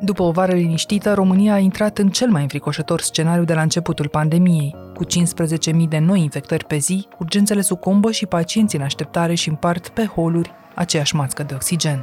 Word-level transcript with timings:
După 0.00 0.22
o 0.22 0.30
vară 0.30 0.52
liniștită, 0.52 1.14
România 1.14 1.52
a 1.52 1.58
intrat 1.58 1.98
în 1.98 2.08
cel 2.08 2.30
mai 2.30 2.42
înfricoșător 2.42 3.00
scenariu 3.00 3.44
de 3.44 3.54
la 3.54 3.60
începutul 3.60 4.08
pandemiei. 4.08 4.74
Cu 4.94 5.04
15.000 5.04 5.88
de 5.88 5.98
noi 5.98 6.20
infectări 6.20 6.64
pe 6.64 6.76
zi, 6.76 7.08
urgențele 7.18 7.60
sucombă 7.60 8.10
și 8.10 8.26
pacienții 8.26 8.78
în 8.78 8.84
așteptare 8.84 9.34
și 9.34 9.48
împart 9.48 9.88
pe 9.88 10.04
holuri 10.04 10.52
aceeași 10.74 11.16
mască 11.16 11.42
de 11.42 11.54
oxigen. 11.54 11.98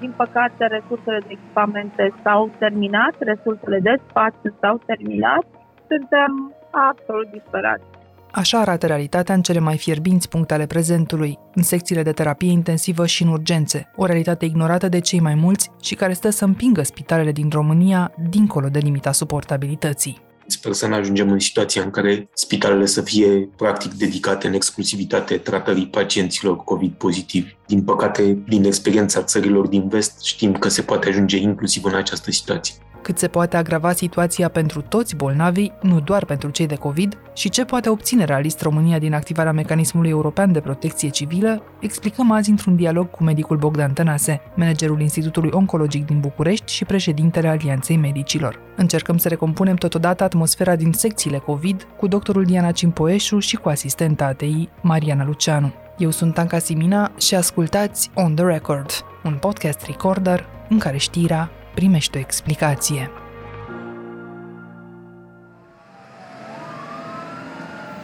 Din 0.00 0.12
păcate, 0.16 0.66
resursele 0.66 1.18
de 1.26 1.26
echipamente 1.28 2.14
s-au 2.22 2.50
terminat, 2.58 3.14
resursele 3.18 3.78
de 3.80 3.94
spațiu 4.08 4.54
s-au 4.60 4.80
terminat. 4.86 5.44
Suntem 5.88 6.52
absolut 6.70 7.30
disperați. 7.30 7.95
Așa 8.36 8.60
arată 8.60 8.86
realitatea 8.86 9.34
în 9.34 9.42
cele 9.42 9.58
mai 9.58 9.78
fierbinți 9.78 10.28
puncte 10.28 10.54
ale 10.54 10.66
prezentului, 10.66 11.38
în 11.54 11.62
secțiile 11.62 12.02
de 12.02 12.12
terapie 12.12 12.50
intensivă 12.50 13.06
și 13.06 13.22
în 13.22 13.28
urgențe, 13.28 13.90
o 13.96 14.04
realitate 14.04 14.44
ignorată 14.44 14.88
de 14.88 14.98
cei 14.98 15.20
mai 15.20 15.34
mulți 15.34 15.70
și 15.82 15.94
care 15.94 16.12
stă 16.12 16.30
să 16.30 16.44
împingă 16.44 16.82
spitalele 16.82 17.32
din 17.32 17.48
România 17.50 18.14
dincolo 18.30 18.68
de 18.68 18.78
limita 18.78 19.12
suportabilității. 19.12 20.20
Sper 20.46 20.72
să 20.72 20.88
ne 20.88 20.94
ajungem 20.94 21.30
în 21.30 21.38
situația 21.38 21.82
în 21.82 21.90
care 21.90 22.28
spitalele 22.34 22.86
să 22.86 23.02
fie 23.02 23.48
practic 23.56 23.92
dedicate 23.92 24.46
în 24.46 24.52
exclusivitate 24.52 25.36
tratării 25.36 25.86
pacienților 25.86 26.56
COVID 26.56 26.92
pozitivi. 26.92 27.55
Din 27.66 27.82
păcate, 27.82 28.38
din 28.48 28.64
experiența 28.64 29.22
țărilor 29.22 29.66
din 29.66 29.88
vest, 29.88 30.22
știm 30.22 30.52
că 30.52 30.68
se 30.68 30.82
poate 30.82 31.08
ajunge 31.08 31.36
inclusiv 31.36 31.84
în 31.84 31.94
această 31.94 32.30
situație 32.30 32.74
cât 33.06 33.18
se 33.18 33.28
poate 33.28 33.56
agrava 33.56 33.92
situația 33.92 34.48
pentru 34.48 34.80
toți 34.80 35.16
bolnavii, 35.16 35.72
nu 35.82 36.00
doar 36.00 36.24
pentru 36.24 36.50
cei 36.50 36.66
de 36.66 36.74
COVID, 36.74 37.18
și 37.34 37.48
ce 37.48 37.64
poate 37.64 37.88
obține 37.88 38.24
realist 38.24 38.60
România 38.60 38.98
din 38.98 39.14
activarea 39.14 39.52
mecanismului 39.52 40.10
european 40.10 40.52
de 40.52 40.60
protecție 40.60 41.08
civilă, 41.08 41.62
explicăm 41.80 42.30
azi 42.30 42.50
într-un 42.50 42.76
dialog 42.76 43.10
cu 43.10 43.22
medicul 43.22 43.56
Bogdan 43.56 43.92
Tănase, 43.92 44.40
managerul 44.54 45.00
Institutului 45.00 45.50
Oncologic 45.52 46.06
din 46.06 46.20
București 46.20 46.72
și 46.72 46.84
președintele 46.84 47.48
Alianței 47.48 47.96
Medicilor. 47.96 48.60
Încercăm 48.76 49.16
să 49.16 49.28
recompunem 49.28 49.76
totodată 49.76 50.24
atmosfera 50.24 50.76
din 50.76 50.92
secțiile 50.92 51.38
COVID 51.38 51.86
cu 51.98 52.06
doctorul 52.06 52.44
Diana 52.44 52.70
Cimpoeșu 52.70 53.38
și 53.38 53.56
cu 53.56 53.68
asistenta 53.68 54.24
ATI 54.24 54.68
Mariana 54.82 55.24
Luceanu. 55.24 55.72
Eu 55.98 56.10
sunt 56.10 56.38
Anca 56.38 56.58
Simina 56.58 57.12
și 57.18 57.34
ascultați 57.34 58.10
On 58.14 58.34
The 58.34 58.44
Record, 58.44 58.90
un 59.24 59.36
podcast 59.40 59.82
recorder 59.82 60.46
în 60.68 60.78
care 60.78 60.96
știrea 60.96 61.50
primește 61.74 62.18
o 62.18 62.20
explicație. 62.20 63.10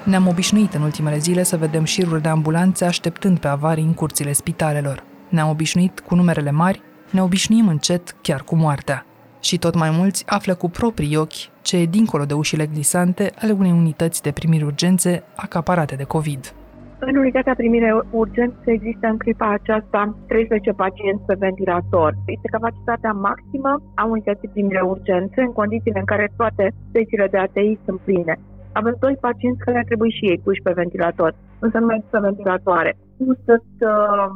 Ne-am 0.04 0.26
obișnuit 0.26 0.74
în 0.74 0.82
ultimele 0.82 1.18
zile 1.18 1.42
să 1.42 1.56
vedem 1.56 1.84
șiruri 1.84 2.22
de 2.22 2.28
ambulanțe 2.28 2.84
așteptând 2.84 3.38
pe 3.38 3.48
avarii 3.48 3.84
în 3.84 3.94
curțile 3.94 4.32
spitalelor. 4.32 5.04
Ne-am 5.28 5.48
obișnuit 5.48 6.00
cu 6.00 6.14
numerele 6.14 6.50
mari, 6.50 6.82
ne 7.10 7.22
obișnuim 7.22 7.68
încet 7.68 8.16
chiar 8.20 8.42
cu 8.42 8.56
moartea. 8.56 9.06
Și 9.40 9.58
tot 9.58 9.74
mai 9.74 9.90
mulți 9.90 10.24
află 10.26 10.54
cu 10.54 10.68
proprii 10.68 11.16
ochi 11.16 11.62
ce 11.62 11.76
e 11.76 11.86
dincolo 11.86 12.24
de 12.24 12.34
ușile 12.34 12.66
glisante 12.66 13.32
ale 13.38 13.52
unei 13.52 13.70
unități 13.70 14.22
de 14.22 14.30
primiri 14.30 14.64
urgențe 14.64 15.22
acaparate 15.36 15.94
de 15.94 16.04
COVID. 16.04 16.54
În 17.08 17.16
unitatea 17.16 17.60
primire 17.62 17.90
urgență 18.10 18.66
există 18.76 19.06
în 19.06 19.18
clipa 19.22 19.48
aceasta 19.52 20.00
13 20.26 20.72
pacienți 20.72 21.26
pe 21.28 21.36
ventilator. 21.38 22.10
Este 22.34 22.48
capacitatea 22.56 23.12
maximă 23.12 23.72
a 23.94 24.04
unității 24.04 24.54
primire 24.54 24.82
urgențe 24.94 25.40
în 25.40 25.52
condițiile 25.60 25.98
în 25.98 26.10
care 26.12 26.32
toate 26.36 26.64
secțiile 26.92 27.28
de 27.30 27.38
ATI 27.38 27.78
sunt 27.84 28.00
pline. 28.06 28.34
Avem 28.72 28.96
doi 29.04 29.16
pacienți 29.26 29.64
care 29.64 29.78
ar 29.78 29.84
trebui 29.90 30.10
și 30.18 30.28
ei 30.30 30.40
puși 30.44 30.64
pe 30.66 30.78
ventilator, 30.82 31.30
însă 31.64 31.78
nu 31.78 31.86
mai 31.86 31.96
există 31.96 32.20
ventilatoare. 32.28 32.92
Nu 33.26 33.34
sunt 33.46 33.72
uh, 33.92 34.26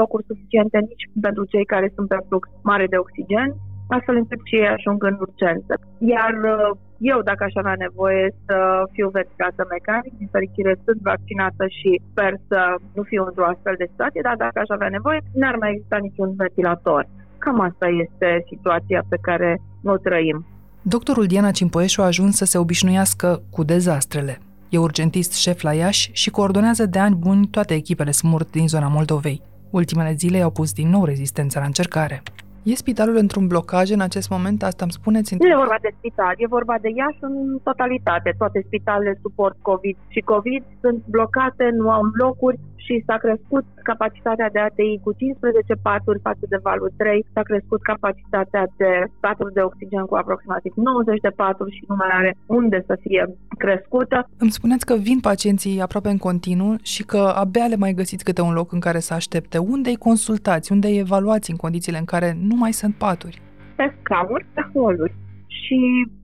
locuri 0.00 0.28
suficiente 0.30 0.78
nici 0.78 1.04
pentru 1.26 1.44
cei 1.52 1.64
care 1.72 1.92
sunt 1.94 2.08
pe 2.08 2.18
flux 2.28 2.44
mare 2.62 2.86
de 2.92 2.96
oxigen, 3.04 3.48
astfel 3.96 4.16
încât 4.16 4.40
și 4.48 4.56
ei 4.62 4.74
ajung 4.76 4.98
în 5.10 5.16
urgență. 5.26 5.72
Iar 6.14 6.34
uh, 6.54 6.70
eu, 7.00 7.18
dacă 7.30 7.42
aș 7.44 7.54
avea 7.62 7.76
nevoie 7.86 8.26
să 8.46 8.56
fiu 8.94 9.08
ventilată 9.18 9.62
mecanic, 9.76 10.12
din 10.20 10.28
fericire 10.36 10.72
sunt 10.84 11.00
vaccinată 11.10 11.64
și 11.78 11.90
sper 12.10 12.32
să 12.48 12.60
nu 12.96 13.02
fiu 13.10 13.22
într-o 13.28 13.50
astfel 13.52 13.74
de 13.78 13.90
situație, 13.90 14.26
dar 14.28 14.36
dacă 14.44 14.58
aș 14.60 14.70
avea 14.76 14.90
nevoie, 14.96 15.20
n-ar 15.40 15.56
mai 15.62 15.70
exista 15.72 15.98
niciun 16.06 16.30
ventilator. 16.42 17.02
Cam 17.42 17.60
asta 17.60 17.86
este 18.04 18.28
situația 18.52 19.00
pe 19.08 19.18
care 19.26 19.50
o 19.84 19.96
trăim. 19.96 20.38
Doctorul 20.82 21.26
Diana 21.26 21.50
Cimpoeșu 21.50 22.00
a 22.02 22.10
ajuns 22.12 22.36
să 22.36 22.44
se 22.44 22.58
obișnuiască 22.58 23.42
cu 23.50 23.62
dezastrele. 23.64 24.38
E 24.68 24.78
urgentist 24.78 25.32
șef 25.32 25.60
la 25.62 25.72
Iași 25.72 26.10
și 26.12 26.30
coordonează 26.30 26.86
de 26.86 26.98
ani 26.98 27.14
buni 27.14 27.46
toate 27.46 27.74
echipele 27.74 28.10
SMURT 28.10 28.50
din 28.50 28.68
zona 28.68 28.88
Moldovei. 28.88 29.42
Ultimele 29.70 30.12
zile 30.12 30.40
au 30.40 30.50
pus 30.50 30.72
din 30.72 30.88
nou 30.88 31.04
rezistența 31.04 31.60
la 31.60 31.66
încercare. 31.66 32.22
E 32.62 32.74
spitalul 32.74 33.16
într-un 33.16 33.46
blocaj 33.46 33.90
în 33.90 34.00
acest 34.00 34.30
moment? 34.30 34.62
Asta 34.62 34.84
îmi 34.84 34.92
spuneți? 34.92 35.34
Nu 35.34 35.48
e 35.48 35.56
vorba 35.56 35.78
de 35.82 35.94
spital, 35.98 36.34
e 36.36 36.46
vorba 36.46 36.76
de 36.80 36.88
Iași 36.94 37.18
în 37.20 37.58
totalitate. 37.62 38.34
Toate 38.38 38.62
spitalele 38.66 39.18
suport 39.22 39.56
COVID 39.62 39.96
și 40.08 40.20
COVID 40.20 40.62
sunt 40.80 41.02
blocate, 41.06 41.70
nu 41.72 41.90
au 41.90 42.02
locuri 42.12 42.58
și 42.84 43.04
s-a 43.06 43.16
crescut 43.24 43.64
capacitatea 43.90 44.48
de 44.54 44.58
ATI 44.58 45.02
cu 45.04 45.10
15 45.12 45.74
paturi 45.88 46.20
față 46.28 46.44
de 46.52 46.58
valul 46.62 46.90
3, 46.96 47.26
s-a 47.34 47.42
crescut 47.42 47.80
capacitatea 47.82 48.64
de 48.76 48.90
paturi 49.20 49.52
de 49.56 49.62
oxigen 49.68 50.04
cu 50.10 50.14
aproximativ 50.14 50.72
90 50.76 51.20
de 51.20 51.32
paturi 51.42 51.76
și 51.76 51.84
nu 51.88 51.94
mai 51.94 52.10
are 52.12 52.36
unde 52.46 52.78
să 52.86 52.94
fie 53.00 53.22
crescută. 53.58 54.28
Îmi 54.38 54.56
spuneți 54.58 54.86
că 54.86 54.94
vin 54.94 55.20
pacienții 55.20 55.80
aproape 55.80 56.08
în 56.08 56.18
continuu 56.28 56.74
și 56.82 57.02
că 57.04 57.22
abia 57.42 57.66
le 57.66 57.76
mai 57.76 57.92
găsiți 57.92 58.24
câte 58.24 58.40
un 58.40 58.52
loc 58.52 58.72
în 58.72 58.80
care 58.80 58.98
să 58.98 59.14
aștepte. 59.14 59.58
Unde 59.58 59.88
îi 59.88 60.04
consultați? 60.08 60.72
Unde 60.72 60.86
îi 60.86 60.98
evaluați 60.98 61.50
în 61.50 61.56
condițiile 61.56 61.98
în 61.98 62.04
care 62.04 62.36
nu 62.48 62.54
mai 62.56 62.72
sunt 62.72 62.94
paturi? 62.94 63.42
Pe 63.76 63.94
scaunuri, 64.00 64.46
pe 64.54 64.62
holuri 64.72 65.14
și 65.70 65.78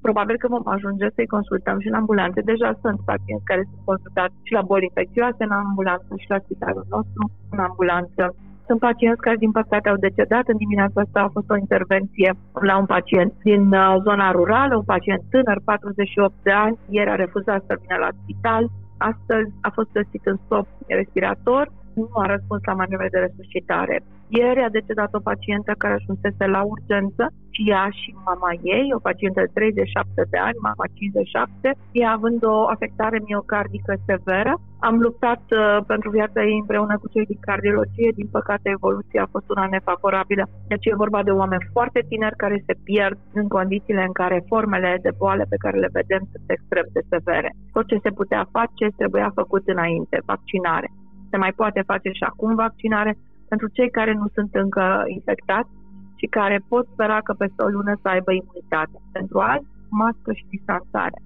probabil 0.07 0.37
că 0.39 0.47
vom 0.55 0.67
ajunge 0.77 1.07
să-i 1.15 1.35
consultăm 1.37 1.77
și 1.81 1.91
în 1.91 1.99
ambulanțe. 2.01 2.41
Deja 2.53 2.71
sunt 2.83 2.99
pacienți 3.11 3.49
care 3.51 3.63
sunt 3.71 3.83
consultați 3.91 4.35
și 4.47 4.53
la 4.59 4.63
boli 4.71 4.89
infecțioase 4.91 5.43
în 5.49 5.55
ambulanță 5.65 6.11
și 6.23 6.33
la 6.35 6.39
spitalul 6.45 6.87
nostru 6.95 7.23
în 7.55 7.59
ambulanță. 7.69 8.23
Sunt 8.69 8.81
pacienți 8.89 9.25
care, 9.27 9.37
din 9.45 9.53
păcate, 9.61 9.89
au 9.89 10.05
decedat. 10.07 10.45
În 10.53 10.59
dimineața 10.65 11.01
asta 11.01 11.21
a 11.23 11.35
fost 11.37 11.49
o 11.51 11.63
intervenție 11.65 12.31
la 12.69 12.75
un 12.83 12.87
pacient 12.95 13.33
din 13.49 13.65
uh, 13.73 13.95
zona 14.07 14.27
rurală, 14.39 14.75
un 14.77 14.89
pacient 14.95 15.23
tânăr, 15.33 15.59
48 15.65 16.35
de 16.43 16.55
ani. 16.65 16.77
Ieri 16.97 17.11
a 17.11 17.23
refuzat 17.25 17.61
să 17.67 17.79
vină 17.83 17.97
la 18.05 18.11
spital. 18.21 18.65
Astăzi 19.11 19.51
a 19.69 19.71
fost 19.77 19.91
găsit 19.99 20.23
în 20.31 20.37
stop 20.45 20.67
respirator 21.01 21.65
nu 21.97 22.09
a 22.23 22.27
răspuns 22.35 22.63
la 22.71 22.79
manevre 22.81 23.09
de 23.15 23.25
resuscitare. 23.27 23.97
Ieri 24.29 24.61
a 24.65 24.75
decedat 24.79 25.11
o 25.15 25.27
pacientă 25.31 25.73
care 25.79 25.95
ajunsese 25.95 26.45
la 26.55 26.63
urgență 26.75 27.25
și 27.55 27.63
ea 27.73 27.87
și 28.01 28.11
mama 28.31 28.51
ei, 28.77 28.87
o 28.97 29.05
pacientă 29.09 29.41
de 29.45 29.51
37 29.55 30.23
de 30.33 30.39
ani, 30.49 30.65
mama 30.69 30.87
57, 30.95 31.71
ea 32.01 32.11
având 32.19 32.41
o 32.55 32.57
afectare 32.75 33.19
miocardică 33.27 33.93
severă. 34.09 34.53
Am 34.89 34.97
luptat 35.07 35.43
uh, 35.51 35.61
pentru 35.93 36.09
viața 36.19 36.41
ei 36.49 36.59
împreună 36.63 36.95
cu 36.99 37.09
cei 37.15 37.27
din 37.33 37.41
cardiologie, 37.49 38.11
din 38.21 38.29
păcate 38.37 38.67
evoluția 38.77 39.23
a 39.23 39.33
fost 39.35 39.49
una 39.55 39.67
nefavorabilă. 39.75 40.45
Deci 40.73 40.87
e 40.87 41.03
vorba 41.05 41.21
de 41.23 41.31
oameni 41.41 41.69
foarte 41.75 42.01
tineri 42.11 42.43
care 42.45 42.65
se 42.67 42.75
pierd 42.89 43.19
în 43.41 43.47
condițiile 43.57 44.03
în 44.09 44.15
care 44.23 44.49
formele 44.53 44.91
de 45.07 45.13
boale 45.21 45.45
pe 45.49 45.63
care 45.65 45.77
le 45.79 45.95
vedem 45.99 46.23
sunt 46.33 46.47
extrem 46.57 46.87
de 46.97 47.03
severe. 47.13 47.51
Tot 47.73 47.87
ce 47.87 47.99
se 48.05 48.11
putea 48.21 48.43
face 48.57 48.85
trebuia 49.01 49.31
făcut 49.41 49.63
înainte, 49.75 50.17
vaccinare 50.33 50.89
se 51.37 51.43
mai 51.43 51.59
poate 51.63 51.81
face 51.93 52.09
și 52.19 52.25
acum 52.31 52.55
vaccinare 52.55 53.13
pentru 53.49 53.69
cei 53.77 53.91
care 53.91 54.13
nu 54.21 54.27
sunt 54.35 54.51
încă 54.65 54.85
infectați 55.07 55.71
și 56.19 56.27
care 56.27 56.65
pot 56.69 56.85
spera 56.93 57.19
că 57.27 57.33
peste 57.33 57.63
o 57.63 57.69
lună 57.77 57.93
să 58.03 58.09
aibă 58.09 58.31
imunitate. 58.33 58.97
Pentru 59.13 59.39
azi, 59.39 59.67
mască 60.01 60.31
și 60.33 60.45
distanțare. 60.51 61.19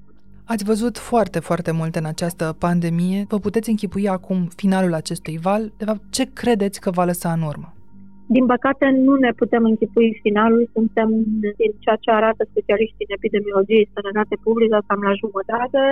Ați 0.53 0.65
văzut 0.65 0.95
foarte, 0.99 1.39
foarte 1.49 1.73
multe 1.81 1.99
în 1.99 2.09
această 2.15 2.45
pandemie. 2.65 3.21
Vă 3.29 3.39
puteți 3.39 3.71
închipui 3.71 4.09
acum 4.09 4.39
finalul 4.63 4.95
acestui 4.95 5.37
val? 5.47 5.63
De 5.81 5.85
fapt, 5.85 6.03
ce 6.17 6.25
credeți 6.41 6.81
că 6.81 6.91
va 6.99 7.05
lăsa 7.05 7.31
în 7.33 7.43
urmă? 7.51 7.69
Din 8.37 8.47
păcate, 8.47 8.87
nu 9.07 9.15
ne 9.25 9.33
putem 9.41 9.63
închipui 9.65 10.19
finalul. 10.23 10.71
Suntem 10.77 11.09
din 11.59 11.73
ceea 11.85 11.99
ce 12.05 12.11
arată 12.11 12.43
specialiștii 12.51 13.07
în 13.09 13.17
epidemiologie 13.19 13.85
și 13.85 13.97
sănătate 13.97 14.35
publică, 14.47 14.77
cam 14.87 15.01
la 15.09 15.15
jumătate 15.23 15.83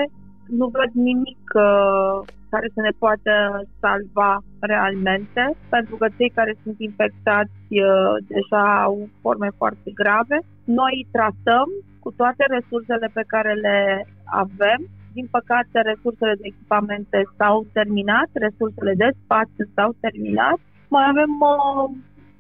nu 0.48 0.66
văd 0.66 0.90
nimic 0.92 1.42
uh, 1.54 2.19
care 2.50 2.68
să 2.74 2.80
ne 2.80 2.94
poată 2.98 3.32
salva 3.80 4.32
realmente, 4.60 5.42
pentru 5.68 5.94
că 5.96 6.06
cei 6.18 6.30
care 6.38 6.54
sunt 6.62 6.76
infectați 6.78 7.60
uh, 7.70 8.14
deja 8.34 8.82
au 8.82 9.08
forme 9.20 9.50
foarte 9.56 9.90
grave. 10.00 10.38
Noi 10.64 11.06
tratăm 11.16 11.68
cu 12.02 12.10
toate 12.20 12.44
resursele 12.56 13.08
pe 13.12 13.24
care 13.26 13.52
le 13.66 14.06
avem. 14.24 14.80
Din 15.12 15.26
păcate, 15.30 15.76
resursele 15.90 16.34
de 16.40 16.46
echipamente 16.52 17.18
s-au 17.36 17.66
terminat, 17.72 18.28
resursele 18.32 18.94
de 19.02 19.08
spațiu 19.22 19.64
s-au 19.74 19.90
terminat. 20.00 20.58
Mai 20.94 21.04
avem 21.12 21.32
uh, 21.52 21.86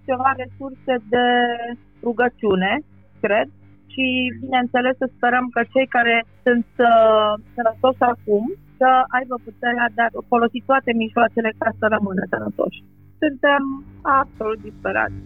ceva 0.08 0.30
resurse 0.42 0.94
de 1.14 1.26
rugăciune, 2.02 2.72
cred, 3.20 3.48
și, 3.92 4.06
bineînțeles, 4.40 4.94
să 4.96 5.10
sperăm 5.16 5.46
că 5.54 5.60
cei 5.72 5.86
care 5.96 6.16
sunt 6.44 6.70
uh, 6.78 7.32
sănătoși 7.54 8.02
acum 8.14 8.44
să 8.78 8.88
aibă 9.16 9.34
puterea 9.48 9.86
de 9.96 10.02
a 10.02 10.08
folosi 10.32 10.58
toate 10.70 10.90
mijloacele 11.02 11.50
ca 11.60 11.68
să 11.78 11.84
rămână 11.94 12.22
sănătoși. 12.32 12.78
Suntem 13.22 13.62
absolut 14.20 14.60
disperați. 14.68 15.18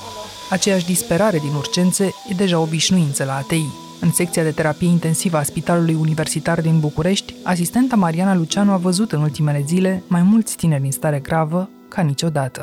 Hello. 0.00 0.22
Aceeași 0.56 0.90
disperare 0.94 1.38
din 1.46 1.54
urgențe 1.62 2.04
e 2.30 2.34
deja 2.42 2.58
obișnuință 2.66 3.24
la 3.24 3.36
ATI. 3.42 3.66
În 4.04 4.10
secția 4.10 4.42
de 4.42 4.50
terapie 4.50 4.88
intensivă 4.88 5.36
a 5.36 5.42
Spitalului 5.42 5.94
Universitar 5.94 6.60
din 6.60 6.80
București, 6.80 7.34
asistenta 7.44 7.96
Mariana 7.96 8.34
Luceanu 8.34 8.72
a 8.72 8.76
văzut 8.76 9.12
în 9.12 9.20
ultimele 9.20 9.60
zile 9.66 10.02
mai 10.08 10.22
mulți 10.22 10.56
tineri 10.56 10.84
în 10.84 10.90
stare 10.90 11.18
gravă 11.18 11.70
ca 11.88 12.02
niciodată. 12.02 12.60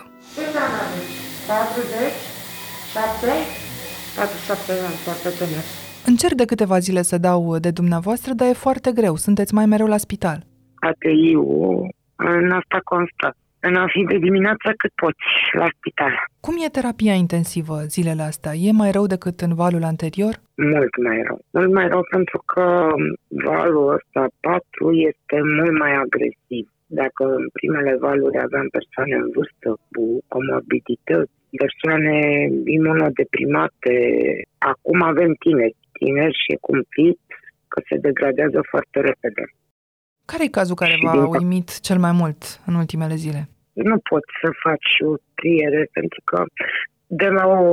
40, 1.48 2.14
7, 2.94 3.32
47 4.16 4.72
ani, 4.72 4.98
foarte 5.06 5.30
tânăr. 5.30 5.81
Încerc 6.06 6.34
de 6.34 6.46
câteva 6.46 6.78
zile 6.80 7.02
să 7.02 7.18
dau 7.18 7.58
de 7.58 7.72
dumneavoastră, 7.72 8.34
dar 8.34 8.48
e 8.48 8.64
foarte 8.68 8.92
greu. 8.92 9.16
Sunteți 9.16 9.54
mai 9.54 9.66
mereu 9.66 9.88
la 9.88 9.98
spital. 9.98 10.40
ATI-ul 10.76 11.90
în 12.16 12.52
asta 12.52 12.80
constă. 12.84 13.36
În 13.60 13.76
a 13.76 13.86
fi 13.94 14.02
de 14.04 14.18
dimineață 14.18 14.68
cât 14.78 14.92
poți 14.96 15.28
la 15.52 15.68
spital. 15.78 16.14
Cum 16.40 16.56
e 16.66 16.70
terapia 16.78 17.14
intensivă 17.14 17.76
zilele 17.96 18.22
astea? 18.22 18.54
E 18.54 18.72
mai 18.72 18.92
rău 18.92 19.06
decât 19.06 19.40
în 19.40 19.54
valul 19.56 19.84
anterior? 19.84 20.34
Mult 20.56 20.94
mai 21.06 21.20
rău. 21.28 21.40
Mult 21.52 21.74
mai 21.74 21.88
rău 21.88 22.02
pentru 22.10 22.44
că 22.46 22.66
valul 23.28 23.86
ăsta 23.98 24.28
4 24.40 24.92
este 25.10 25.38
mult 25.58 25.76
mai 25.84 25.94
agresiv. 26.06 26.66
Dacă 27.02 27.24
în 27.40 27.46
primele 27.58 27.94
valuri 28.00 28.38
aveam 28.48 28.68
persoane 28.78 29.16
în 29.24 29.30
vârstă 29.36 29.70
cu 29.92 30.04
comorbidități, 30.34 31.32
persoane 31.64 32.16
imunodeprimate, 32.78 33.96
acum 34.72 35.00
avem 35.02 35.32
tineri. 35.46 35.76
Tineri 36.02 36.42
și 36.44 36.54
cumplit 36.68 37.20
că 37.72 37.82
se 37.88 37.96
degradează 38.08 38.60
foarte 38.72 38.98
repede. 39.10 39.44
Care 40.32 40.44
e 40.44 40.58
cazul 40.60 40.76
care 40.84 40.96
v-a 41.04 41.28
uimit 41.28 41.70
cel 41.88 42.00
mai 42.06 42.14
mult 42.22 42.40
în 42.68 42.74
ultimele 42.82 43.16
zile? 43.26 43.42
Nu 43.90 43.98
poți 44.10 44.32
să 44.42 44.50
faci 44.66 44.92
o 45.10 45.14
triere 45.40 45.82
pentru 45.98 46.22
că 46.30 46.40
de 47.24 47.30
la 47.38 47.46
o 47.48 47.66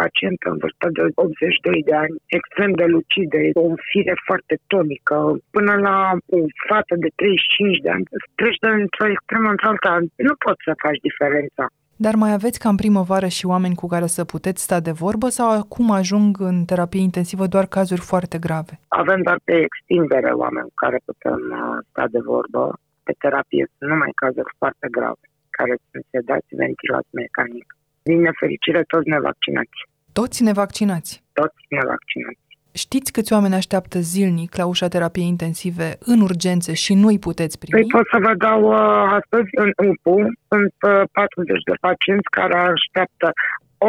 pacientă 0.00 0.46
în 0.52 0.58
vârstă 0.62 0.86
de 0.96 1.02
82 1.14 1.82
de 1.88 1.94
ani, 2.04 2.14
extrem 2.38 2.70
de 2.80 2.86
lucidă, 2.94 3.38
o 3.52 3.74
fire 3.90 4.14
foarte 4.26 4.54
tonică, 4.72 5.16
până 5.56 5.72
la 5.86 5.96
o 6.36 6.38
fată 6.68 6.94
de 7.04 7.10
35 7.14 7.78
de 7.84 7.90
ani, 7.96 8.04
treci 8.38 8.62
de 8.64 8.68
într-o 8.68 9.06
extremă 9.14 9.48
într-alta, 9.54 9.92
nu 10.28 10.34
poți 10.44 10.62
să 10.66 10.82
faci 10.84 11.00
diferența. 11.08 11.64
Dar 12.04 12.14
mai 12.14 12.32
aveți 12.32 12.58
ca 12.58 12.68
în 12.68 12.76
primăvară 12.82 13.28
și 13.36 13.46
oameni 13.46 13.74
cu 13.74 13.86
care 13.86 14.06
să 14.06 14.24
puteți 14.24 14.62
sta 14.62 14.78
de 14.80 14.90
vorbă 14.90 15.28
sau 15.28 15.48
acum 15.50 15.90
ajung 15.90 16.30
în 16.40 16.64
terapie 16.64 17.00
intensivă 17.00 17.46
doar 17.46 17.66
cazuri 17.66 18.00
foarte 18.00 18.38
grave? 18.38 18.74
Avem 18.88 19.20
doar 19.22 19.38
pe 19.44 19.54
extindere 19.68 20.30
oameni 20.42 20.68
cu 20.70 20.76
care 20.84 20.98
putem 21.04 21.40
uh, 21.60 21.78
sta 21.90 22.04
de 22.14 22.20
vorbă. 22.32 22.62
Pe 23.02 23.12
terapie 23.18 23.64
sunt 23.74 23.90
numai 23.90 24.12
cazuri 24.14 24.54
foarte 24.58 24.86
grave, 24.96 25.24
care 25.50 25.74
sunt 25.90 26.04
sedați, 26.10 26.50
ventilați 26.62 27.08
mecanic. 27.22 27.66
Din 28.02 28.18
nefericire, 28.20 28.82
toți 28.92 29.08
nevaccinați. 29.08 29.78
Toți 30.18 30.42
nevaccinați? 30.48 31.12
Toți 31.32 31.62
nevaccinați. 31.78 32.47
Știți 32.84 33.12
câți 33.12 33.32
oameni 33.36 33.54
așteaptă 33.62 33.98
zilnic 33.98 34.50
la 34.60 34.66
ușa 34.72 34.88
terapiei 34.88 35.32
intensive 35.34 35.88
în 36.12 36.18
urgențe 36.28 36.72
și 36.84 36.92
nu 36.94 37.06
îi 37.12 37.24
puteți 37.28 37.58
primi? 37.58 37.74
Păi 37.76 37.90
pot 37.96 38.06
să 38.12 38.18
vă 38.26 38.32
dau 38.46 38.60
uh, 38.62 39.18
astăzi 39.18 39.50
în 39.64 39.70
UPU, 39.90 40.16
sunt 40.50 40.74
uh, 40.90 41.02
40 41.12 41.62
de 41.70 41.76
pacienți 41.86 42.28
care 42.38 42.56
așteaptă 42.74 43.26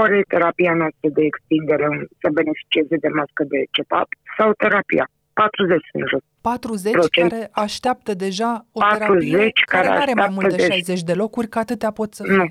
ori 0.02 0.18
terapia 0.34 0.74
noastră 0.82 1.08
de 1.18 1.24
extindere 1.32 1.88
să 2.22 2.28
beneficieze 2.40 2.96
de 3.04 3.10
mască 3.20 3.44
de 3.54 3.60
CEPAP 3.76 4.10
sau 4.38 4.50
terapia. 4.64 5.06
40 5.34 5.88
în 5.98 6.04
jos. 6.12 6.24
40 6.42 6.92
Procent. 6.92 7.30
care 7.30 7.50
așteaptă 7.66 8.12
deja 8.26 8.52
o 8.78 8.80
40 8.80 8.98
terapie 9.00 9.52
care, 9.74 9.88
care 9.88 10.00
are 10.06 10.14
mai 10.24 10.32
mult 10.36 10.50
de 10.56 10.62
60 10.72 11.02
de 11.10 11.16
locuri, 11.24 11.48
că 11.54 11.60
atâtea 11.60 11.92
pot 12.00 12.10
să 12.18 12.22
fie. 12.24 12.36
Nu, 12.36 12.46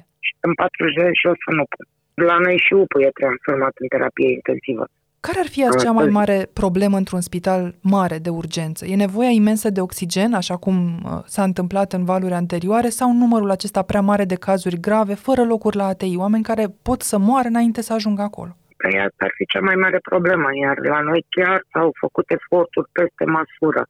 în 0.46 0.52
40 0.55 1.20
jos 1.25 1.41
nu 1.58 1.64
pot. 1.75 1.88
La 2.31 2.37
noi 2.44 2.56
și 2.64 2.73
UPU 2.82 2.99
e 3.00 3.20
transformat 3.20 3.75
în 3.82 3.88
terapie 3.94 4.31
intensivă. 4.38 4.84
Care 5.20 5.38
ar 5.38 5.47
fi 5.47 5.61
cea 5.82 5.93
mai 5.93 6.06
mare 6.06 6.47
problemă 6.53 6.97
într-un 6.97 7.20
spital 7.20 7.75
mare 7.82 8.19
de 8.19 8.31
urgență? 8.31 8.87
E 8.87 8.94
nevoia 8.97 9.29
imensă 9.29 9.70
de 9.70 9.81
oxigen, 9.81 10.32
așa 10.35 10.56
cum 10.56 10.75
uh, 10.76 11.11
s-a 11.25 11.43
întâmplat 11.43 11.93
în 11.93 12.05
valuri 12.05 12.32
anterioare, 12.32 12.88
sau 12.88 13.12
numărul 13.12 13.50
acesta 13.50 13.82
prea 13.82 14.00
mare 14.00 14.25
de 14.25 14.35
cazuri 14.35 14.81
grave, 14.81 15.15
fără 15.15 15.43
locuri 15.44 15.76
la 15.76 15.87
ATI, 15.87 16.17
oameni 16.17 16.43
care 16.50 16.67
pot 16.82 17.00
să 17.03 17.19
moară 17.19 17.49
înainte 17.49 17.81
să 17.82 17.93
ajungă 17.93 18.23
acolo? 18.23 18.56
Păi 18.81 18.94
asta 19.06 19.23
ar 19.26 19.32
fi 19.37 19.44
cea 19.53 19.61
mai 19.69 19.75
mare 19.85 19.99
problemă, 20.11 20.49
iar 20.65 20.76
la 20.93 21.00
noi 21.00 21.23
chiar 21.37 21.59
s-au 21.73 21.91
făcut 22.03 22.26
eforturi 22.38 22.88
peste 22.99 23.25
măsură. 23.38 23.82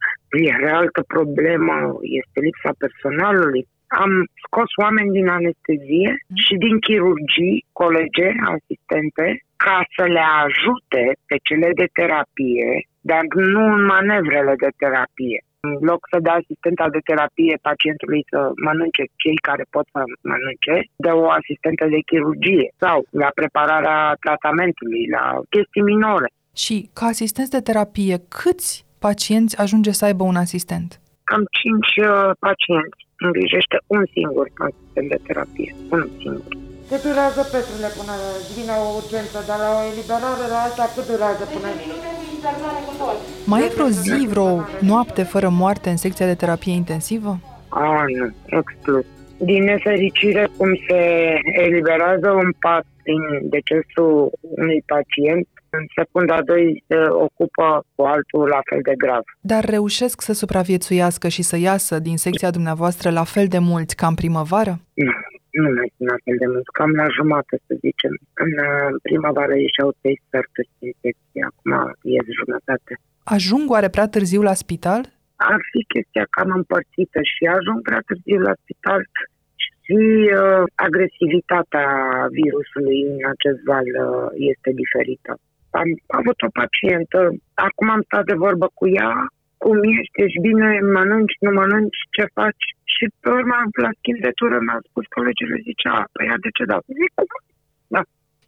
Iar 0.47 0.61
altă 0.81 1.03
problemă 1.15 1.75
este 2.21 2.39
lipsa 2.47 2.71
personalului. 2.85 3.63
Am 4.05 4.13
scos 4.45 4.71
oameni 4.85 5.11
din 5.19 5.29
anestezie 5.29 6.11
mm. 6.11 6.37
și 6.45 6.55
din 6.65 6.75
chirurgii, 6.87 7.65
colege, 7.81 8.29
asistente, 8.55 9.27
ca 9.65 9.79
să 9.97 10.05
le 10.17 10.25
ajute 10.45 11.05
pe 11.29 11.37
cele 11.49 11.69
de 11.81 11.87
terapie, 11.99 12.69
dar 13.11 13.23
nu 13.55 13.63
în 13.75 13.83
manevrele 13.95 14.55
de 14.65 14.71
terapie. 14.83 15.39
În 15.67 15.73
loc 15.91 16.01
să 16.11 16.17
dea 16.25 16.37
asistenta 16.43 16.87
de 16.97 17.01
terapie 17.11 17.65
pacientului 17.69 18.23
să 18.33 18.41
mănânce 18.67 19.05
cei 19.23 19.39
care 19.49 19.65
pot 19.75 19.87
să 19.95 20.01
mănânce, 20.31 20.77
dă 21.05 21.13
o 21.25 21.27
asistentă 21.39 21.85
de 21.95 22.01
chirurgie 22.11 22.69
sau 22.85 22.99
la 23.23 23.31
prepararea 23.39 24.01
tratamentului, 24.25 25.03
la 25.17 25.25
chestii 25.55 25.89
minore. 25.93 26.29
Și 26.65 26.77
ca 26.99 27.07
asistent 27.07 27.51
de 27.57 27.61
terapie, 27.69 28.17
câți 28.41 28.71
pacienți 29.07 29.61
ajunge 29.63 29.93
să 29.99 30.05
aibă 30.05 30.23
un 30.25 30.39
asistent? 30.45 30.91
Cam 31.25 31.43
5 31.51 31.75
uh, 31.97 32.31
pacienți 32.47 33.01
îngrijește 33.27 33.77
un 33.87 34.03
singur 34.17 34.47
asistent 34.67 35.09
de 35.09 35.19
terapie, 35.27 35.75
unul 35.91 36.11
singur. 36.23 36.68
Cât 36.91 37.03
durează, 37.09 37.41
Petrule, 37.53 37.89
până 37.99 38.15
vine 38.57 38.75
o 38.85 38.89
urgență, 39.01 39.37
dar 39.49 39.59
la 39.65 39.71
o 39.79 39.83
eliberare 39.91 40.47
la 40.55 40.61
asta 40.69 40.85
cât 40.95 41.07
durează 41.13 41.45
până... 41.55 41.69
Mai 43.51 43.65
e 43.65 43.75
vreo 43.77 43.89
zi, 44.07 44.27
vreo 44.33 44.51
noapte 44.93 45.23
fără 45.23 45.49
moarte 45.49 45.89
în 45.91 45.97
secția 45.97 46.27
de 46.27 46.35
terapie 46.35 46.73
intensivă? 46.73 47.33
A, 47.69 48.05
nu, 48.19 48.27
exclus. 48.59 49.05
Din 49.37 49.63
nefericire, 49.65 50.49
cum 50.57 50.71
se 50.89 51.01
eliberează 51.65 52.29
un 52.31 52.51
pat 52.59 52.87
din 53.03 53.23
decesul 53.55 54.31
unui 54.41 54.83
pacient, 54.87 55.47
în 55.71 55.85
secunda 55.97 56.43
2 56.43 56.85
se 56.89 56.97
ocupă 57.11 57.85
cu 57.95 58.03
altul 58.03 58.49
la 58.49 58.61
fel 58.65 58.81
de 58.83 58.95
grav. 58.97 59.23
Dar 59.41 59.65
reușesc 59.65 60.21
să 60.21 60.33
supraviețuiască 60.33 61.29
și 61.29 61.43
să 61.43 61.57
iasă 61.59 61.99
din 61.99 62.17
secția 62.17 62.51
dumneavoastră 62.51 63.11
la 63.11 63.25
fel 63.25 63.47
de 63.47 63.59
mulți 63.59 63.97
ca 63.97 64.07
în 64.07 64.15
primăvară? 64.15 64.79
Nu, 65.57 65.63
nu 65.69 65.75
mai 65.79 65.93
sunt 65.95 66.09
la 66.13 66.19
fel 66.25 66.37
de 66.43 66.49
mult, 66.53 66.69
cam 66.79 66.91
la 67.03 67.07
jumătate, 67.19 67.57
să 67.67 67.75
zicem. 67.87 68.13
În 68.45 68.53
uh, 68.67 68.91
primăvară 69.07 69.55
ieșeau 69.57 69.89
trei 70.01 70.19
sferturi 70.27 70.71
din 70.79 70.93
secție, 71.03 71.43
acum 71.51 71.73
ies 72.13 72.27
jumătate. 72.41 72.93
Ajung 73.37 73.65
oare 73.75 73.89
prea 73.95 74.09
târziu 74.15 74.43
la 74.51 74.55
spital? 74.63 75.03
Ar 75.53 75.61
fi 75.71 75.81
chestia 75.95 76.27
cam 76.37 76.51
împărțită 76.61 77.21
și 77.33 77.43
ajung 77.57 77.79
prea 77.89 78.03
târziu 78.09 78.39
la 78.49 78.55
spital 78.63 79.03
și 79.89 79.99
uh, 80.41 80.63
agresivitatea 80.87 81.89
virusului 82.39 82.99
în 83.13 83.25
acest 83.35 83.61
val 83.71 83.89
uh, 84.07 84.29
este 84.53 84.71
diferită. 84.81 85.33
Am 85.81 85.89
avut 86.21 86.39
o 86.47 86.55
pacientă, 86.61 87.19
acum 87.67 87.89
am 87.91 88.03
stat 88.09 88.25
de 88.31 88.37
vorbă 88.45 88.67
cu 88.79 88.85
ea, 89.01 89.13
cum 89.63 89.77
ești, 89.99 90.17
ești 90.25 90.41
bine, 90.47 90.69
mănânci, 90.97 91.37
nu 91.45 91.51
mănânci, 91.61 92.01
ce 92.15 92.25
faci? 92.39 92.67
Și 92.95 93.05
pe 93.21 93.29
urmă, 93.39 93.57
la 93.85 93.91
schimb 93.99 94.21
de 94.27 94.33
tură, 94.39 94.59
mi-a 94.67 94.81
spus 94.89 95.05
colegele, 95.17 95.57
zicea, 95.69 95.95
păi 96.13 96.27
ea 96.27 96.39
de 96.45 96.51
ce 96.57 96.65
da? 96.65 96.79
Zic, 97.01 97.13
da. 97.87 98.03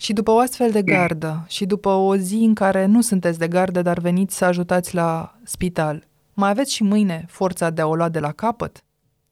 Și 0.05 0.13
după 0.13 0.31
o 0.31 0.39
astfel 0.39 0.71
de 0.71 0.83
gardă 0.83 1.33
și 1.49 1.65
după 1.67 1.89
o 1.89 2.17
zi 2.17 2.41
în 2.51 2.55
care 2.55 2.87
nu 2.87 3.01
sunteți 3.01 3.39
de 3.39 3.49
gardă, 3.49 3.83
dar 3.83 3.99
veniți 3.99 4.37
să 4.37 4.45
ajutați 4.45 4.95
la 4.95 5.35
spital, 5.45 5.97
mai 6.35 6.51
aveți 6.51 6.75
și 6.75 6.83
mâine 6.83 7.25
forța 7.29 7.71
de 7.71 7.81
a 7.81 7.87
o 7.87 7.95
lua 7.95 8.09
de 8.09 8.19
la 8.19 8.33
capăt? 8.33 8.75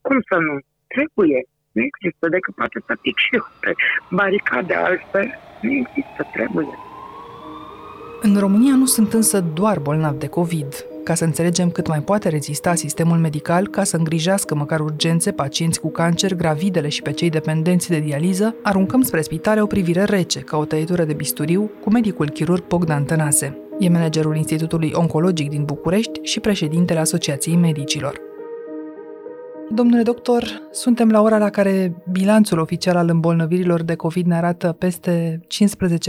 Cum 0.01 0.19
să 0.29 0.37
nu? 0.47 0.59
Trebuie. 0.87 1.41
Nu 1.73 1.83
există 1.91 2.29
decât 2.29 2.55
poate 2.55 2.79
să 2.87 2.93
pic 3.01 3.17
și 3.17 3.35
eu 3.35 3.47
pe 3.61 3.73
baricade 4.11 4.75
altfel. 4.75 5.29
Nu 5.63 5.73
există, 5.73 6.21
trebuie. 6.33 6.67
În 8.21 8.39
România 8.39 8.75
nu 8.75 8.85
sunt 8.85 9.13
însă 9.13 9.41
doar 9.41 9.79
bolnavi 9.79 10.19
de 10.19 10.29
COVID 10.29 10.87
ca 11.09 11.15
să 11.15 11.25
înțelegem 11.25 11.71
cât 11.71 11.87
mai 11.87 12.01
poate 12.01 12.29
rezista 12.29 12.75
sistemul 12.75 13.17
medical 13.17 13.69
ca 13.69 13.85
să 13.85 13.97
îngrijească 13.97 14.55
măcar 14.55 14.81
urgențe 14.81 15.31
pacienți 15.31 15.81
cu 15.81 15.91
cancer, 15.91 16.35
gravidele 16.35 16.89
și 16.89 17.03
pe 17.03 17.13
cei 17.13 17.31
dependenți 17.31 17.89
de 17.89 17.99
dializă, 17.99 18.55
aruncăm 18.63 19.03
spre 19.03 19.21
spitale 19.21 19.61
o 19.63 19.67
privire 19.67 20.05
rece, 20.05 20.41
ca 20.41 20.57
o 20.57 20.65
tăietură 20.65 21.05
de 21.05 21.13
bisturiu, 21.13 21.71
cu 21.81 21.91
medicul 21.91 22.31
chirurg 22.31 22.67
Bogdan 22.67 23.05
Tănase. 23.05 23.59
E 23.79 23.89
managerul 23.89 24.37
Institutului 24.37 24.93
Oncologic 24.95 25.49
din 25.49 25.65
București 25.65 26.21
și 26.23 26.41
președintele 26.41 26.99
Asociației 26.99 27.57
Medicilor. 27.57 28.28
Domnule 29.71 30.03
doctor, 30.03 30.69
suntem 30.71 31.11
la 31.11 31.21
ora 31.21 31.39
la 31.39 31.51
care 31.51 32.03
bilanțul 32.11 32.59
oficial 32.59 32.97
al 32.97 33.09
îmbolnăvirilor 33.09 33.83
de 33.83 33.95
COVID 33.95 34.27
ne 34.27 34.35
arată 34.35 34.73
peste 34.73 35.41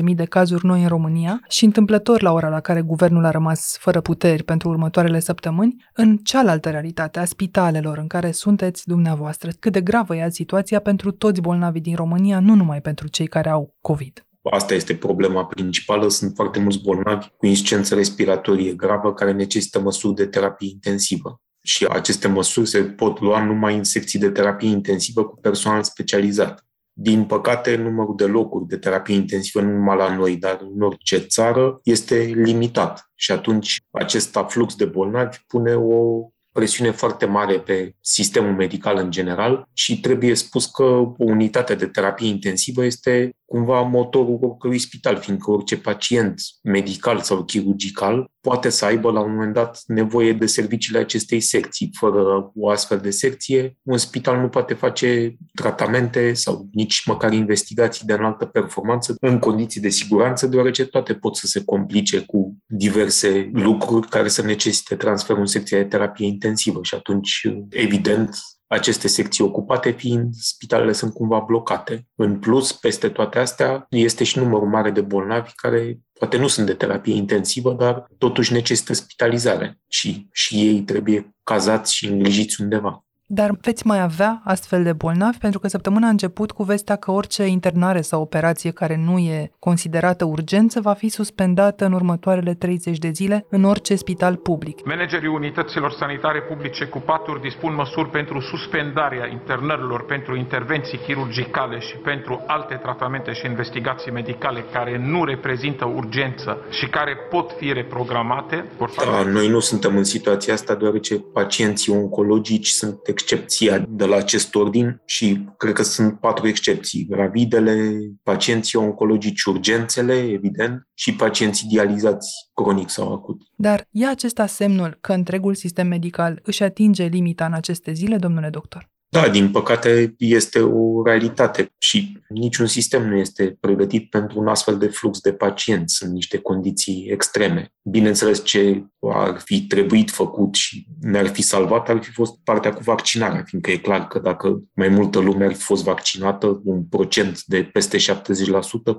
15.000 0.10 0.16
de 0.16 0.26
cazuri 0.26 0.66
noi 0.66 0.82
în 0.82 0.88
România 0.88 1.42
și 1.48 1.66
întâmplător 1.66 2.22
la 2.22 2.32
ora 2.32 2.50
la 2.50 2.60
care 2.60 2.82
guvernul 2.82 3.26
a 3.26 3.32
rămas 3.32 3.78
fără 3.80 4.02
puteri 4.02 4.44
pentru 4.44 4.70
următoarele 4.70 5.20
săptămâni, 5.20 5.76
în 5.94 6.18
cealaltă 6.18 6.70
realitate 6.70 7.20
a 7.20 7.26
spitalelor 7.26 7.98
în 7.98 8.08
care 8.08 8.32
sunteți 8.32 8.88
dumneavoastră, 8.88 9.52
cât 9.60 9.72
de 9.72 9.82
gravă 9.82 10.16
e 10.16 10.30
situația 10.30 10.80
pentru 10.80 11.12
toți 11.12 11.42
bolnavii 11.42 11.82
din 11.82 11.96
România, 11.96 12.40
nu 12.40 12.56
numai 12.56 12.82
pentru 12.82 13.08
cei 13.08 13.28
care 13.28 13.50
au 13.50 13.76
COVID. 13.82 14.26
asta 14.52 14.74
este 14.74 14.96
problema 14.96 15.46
principală. 15.46 16.08
Sunt 16.08 16.32
foarte 16.36 16.60
mulți 16.60 16.82
bolnavi 16.82 17.28
cu 17.38 17.46
insuficiență 17.46 17.96
respiratorie 17.96 18.74
gravă 18.74 19.14
care 19.14 19.32
necesită 19.32 19.80
măsuri 19.80 20.16
de 20.16 20.26
terapie 20.26 20.70
intensivă. 20.70 21.42
Și 21.62 21.86
aceste 21.86 22.28
măsuri 22.28 22.68
se 22.68 22.84
pot 22.84 23.20
lua 23.20 23.44
numai 23.44 23.76
în 23.78 23.84
secții 23.84 24.20
de 24.20 24.30
terapie 24.30 24.70
intensivă 24.70 25.26
cu 25.26 25.36
personal 25.42 25.84
specializat. 25.84 26.64
Din 26.94 27.24
păcate, 27.24 27.76
numărul 27.76 28.16
de 28.16 28.26
locuri 28.26 28.68
de 28.68 28.78
terapie 28.78 29.16
intensivă, 29.16 29.62
nu 29.66 29.72
numai 29.72 29.98
la 29.98 30.16
noi, 30.16 30.36
dar 30.36 30.60
în 30.76 30.82
orice 30.82 31.18
țară, 31.18 31.80
este 31.84 32.16
limitat. 32.16 33.12
Și 33.16 33.32
atunci 33.32 33.78
acest 33.92 34.38
aflux 34.38 34.76
de 34.76 34.86
bolnavi 34.86 35.38
pune 35.48 35.74
o 35.76 36.30
presiune 36.52 36.92
foarte 36.92 37.26
mare 37.26 37.60
pe 37.60 37.96
sistemul 38.02 38.54
medical 38.54 38.98
în 38.98 39.12
general 39.12 39.70
și 39.74 40.00
trebuie 40.00 40.36
spus 40.36 40.66
că 40.66 40.84
o 40.84 41.14
unitate 41.18 41.76
de 41.76 41.88
terapie 41.88 42.28
intensivă 42.28 42.86
este 42.86 43.32
cumva 43.50 43.82
motorul 43.82 44.40
oricărui 44.42 44.78
spital, 44.78 45.18
fiindcă 45.18 45.52
orice 45.52 45.78
pacient 45.78 46.42
medical 46.64 47.20
sau 47.20 47.44
chirurgical 47.44 48.32
poate 48.42 48.70
să 48.70 48.86
aibă 48.86 49.12
la 49.12 49.20
un 49.20 49.32
moment 49.32 49.54
dat 49.54 49.82
nevoie 49.86 50.34
de 50.34 50.46
serviciile 50.46 51.00
acestei 51.00 51.40
secții. 51.40 51.92
Fără 52.00 52.52
o 52.56 52.70
astfel 52.70 52.98
de 52.98 53.10
secție, 53.10 53.78
un 53.84 53.98
spital 53.98 54.42
nu 54.42 54.50
poate 54.50 54.74
face 54.74 55.36
tratamente 55.54 56.34
sau 56.34 56.68
nici 56.72 57.06
măcar 57.06 57.34
investigații 57.34 58.06
de 58.06 58.14
înaltă 58.14 58.46
performanță 58.46 59.16
în 59.20 59.40
condiții 59.40 59.82
de 59.82 59.90
siguranță, 59.90 60.48
deoarece 60.48 60.86
toate 60.86 61.14
pot 61.14 61.36
să 61.36 61.48
se 61.48 61.64
complice 61.64 62.20
cu 62.20 62.58
diverse 62.66 63.50
lucruri 63.54 64.08
care 64.08 64.28
să 64.28 64.42
necesite 64.42 64.96
transferul 64.96 65.42
în 65.42 65.48
secția 65.48 65.78
de 65.78 65.84
terapie 65.84 66.26
intensivă 66.26 66.80
și 66.84 66.96
atunci, 66.96 67.48
evident, 67.70 68.38
aceste 68.70 69.08
secții 69.08 69.44
ocupate 69.44 69.92
fiind 69.92 70.34
spitalele 70.34 70.92
sunt 70.92 71.14
cumva 71.14 71.40
blocate. 71.40 72.08
În 72.16 72.40
plus, 72.40 72.72
peste 72.72 73.10
toate 73.10 73.40
astea, 73.40 73.86
este 73.90 74.24
și 74.24 74.38
numărul 74.38 74.68
mare 74.68 74.92
de 74.92 75.02
bolnavi 75.02 75.52
care 75.56 76.00
poate 76.20 76.38
nu 76.38 76.48
sunt 76.48 76.66
de 76.66 76.74
terapie 76.74 77.16
intensivă, 77.16 77.74
dar 77.74 78.08
totuși 78.18 78.54
necesită 78.54 78.94
spitalizare 78.94 79.80
și, 79.88 80.28
și 80.32 80.56
ei 80.56 80.82
trebuie 80.82 81.36
cazați 81.44 81.96
și 81.96 82.08
îngrijiți 82.08 82.62
undeva. 82.62 83.04
Dar 83.32 83.58
veți 83.62 83.88
mai 83.88 84.02
avea 84.02 84.42
astfel 84.44 84.84
de 84.84 84.94
bolnavi? 84.94 85.38
Pentru 85.38 85.60
că 85.60 85.68
săptămâna 85.68 86.08
a 86.08 86.10
început 86.10 86.52
cu 86.52 86.64
vestea 86.64 86.96
că 86.96 87.12
orice 87.12 87.46
internare 87.46 88.02
sau 88.02 88.22
operație 88.22 88.72
care 88.72 88.96
nu 89.06 89.18
e 89.18 89.52
considerată 89.60 90.26
urgență 90.26 90.82
va 90.82 90.94
fi 90.94 91.10
suspendată 91.10 91.86
în 91.86 91.94
următoarele 91.94 92.54
30 92.54 92.98
de 92.98 93.10
zile 93.14 93.46
în 93.50 93.64
orice 93.64 93.96
spital 93.96 94.36
public. 94.36 94.86
Managerii 94.86 95.28
unităților 95.28 95.92
sanitare 95.92 96.42
publice 96.42 96.86
cu 96.86 97.00
paturi 97.00 97.42
dispun 97.42 97.76
măsuri 97.76 98.10
pentru 98.10 98.40
suspendarea 98.40 99.28
internărilor 99.28 100.06
pentru 100.06 100.36
intervenții 100.36 100.98
chirurgicale 100.98 101.80
și 101.80 101.96
pentru 101.96 102.44
alte 102.48 102.76
tratamente 102.76 103.32
și 103.34 103.46
investigații 103.46 104.12
medicale 104.12 104.66
care 104.72 104.98
nu 104.98 105.24
reprezintă 105.24 105.86
urgență 105.86 106.58
și 106.70 106.86
care 106.88 107.18
pot 107.30 107.52
fi 107.58 107.74
reprogramate. 107.74 108.66
Da, 109.06 109.24
noi 109.24 109.48
nu 109.48 109.60
suntem 109.60 109.98
în 109.98 110.04
situația 110.04 110.54
asta 110.54 110.76
deoarece 110.76 111.20
pacienții 111.34 111.94
oncologici 111.94 112.68
sunt 112.68 113.00
excepția 113.20 113.86
de 113.90 114.06
la 114.06 114.16
acest 114.16 114.56
ordin 114.56 115.02
și 115.06 115.46
cred 115.58 115.74
că 115.74 115.84
sunt 115.84 116.20
patru 116.20 116.48
excepții. 116.48 117.06
Gravidele, 117.10 118.00
pacienții 118.24 118.80
oncologici, 118.80 119.44
urgențele, 119.44 120.14
evident, 120.14 120.88
și 120.94 121.16
pacienții 121.16 121.68
dializați 121.68 122.30
cronic 122.54 122.90
sau 122.90 123.14
acut. 123.14 123.42
Dar 123.56 123.88
e 123.92 124.08
acesta 124.08 124.46
semnul 124.46 124.98
că 125.02 125.14
întregul 125.14 125.56
sistem 125.56 125.88
medical 125.88 126.40
își 126.44 126.64
atinge 126.64 127.04
limita 127.04 127.46
în 127.46 127.54
aceste 127.54 127.92
zile, 127.92 128.18
domnule 128.18 128.50
doctor? 128.50 128.90
Da, 129.12 129.30
din 129.30 129.52
păcate 129.52 130.16
este 130.18 130.60
o 130.60 131.04
realitate 131.04 131.74
și 131.78 132.18
niciun 132.28 132.66
sistem 132.66 133.08
nu 133.08 133.18
este 133.18 133.58
pregătit 133.60 134.10
pentru 134.10 134.40
un 134.40 134.48
astfel 134.48 134.78
de 134.78 134.88
flux 134.88 135.20
de 135.20 135.34
pacienți. 135.34 135.96
Sunt 135.96 136.12
niște 136.12 136.38
condiții 136.38 137.08
extreme. 137.12 137.74
Bineînțeles, 137.84 138.44
ce 138.44 138.84
ar 139.02 139.40
fi 139.44 139.62
trebuit 139.62 140.10
făcut 140.10 140.56
și 140.56 140.88
ne-ar 141.02 141.28
fi 141.28 141.42
salvat 141.42 141.90
ar 141.90 142.04
fi 142.04 142.12
fost 142.12 142.34
partea 142.44 142.74
cu 142.74 142.82
vaccinarea, 142.84 143.44
fiindcă 143.46 143.72
e 143.72 143.78
clar 143.78 144.08
că 144.08 144.20
dacă 144.20 144.62
mai 144.74 144.88
multă 144.88 145.20
lume 145.20 145.46
ar 145.46 145.54
fi 145.54 145.62
fost 145.62 145.84
vaccinată, 145.84 146.62
un 146.64 146.84
procent 146.84 147.44
de 147.46 147.64
peste 147.64 147.98
70%, 147.98 148.02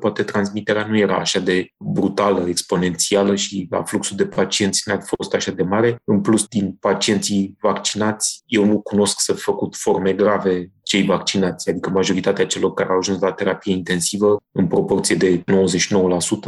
poate 0.00 0.22
transmiterea 0.22 0.86
nu 0.86 0.98
era 0.98 1.16
așa 1.16 1.38
de 1.38 1.66
brutală, 1.78 2.48
exponențială 2.48 3.34
și 3.34 3.66
la 3.70 3.82
fluxul 3.82 4.16
de 4.16 4.26
pacienți 4.26 4.82
n-ar 4.84 5.00
fi 5.00 5.14
fost 5.16 5.34
așa 5.34 5.50
de 5.50 5.62
mare. 5.62 6.00
În 6.04 6.20
plus, 6.20 6.46
din 6.46 6.76
pacienții 6.80 7.56
vaccinați, 7.60 8.42
eu 8.46 8.64
nu 8.64 8.80
cunosc 8.80 9.20
să 9.20 9.32
fi 9.32 9.40
făcut 9.40 9.76
forme 9.76 10.12
grave 10.12 10.70
cei 10.82 11.04
vaccinați, 11.04 11.70
adică 11.70 11.90
majoritatea 11.90 12.46
celor 12.46 12.74
care 12.74 12.90
au 12.90 12.98
ajuns 12.98 13.20
la 13.20 13.32
terapie 13.32 13.72
intensivă, 13.72 14.36
în 14.52 14.66
proporție 14.66 15.16
de 15.16 15.38
99%, 15.38 15.44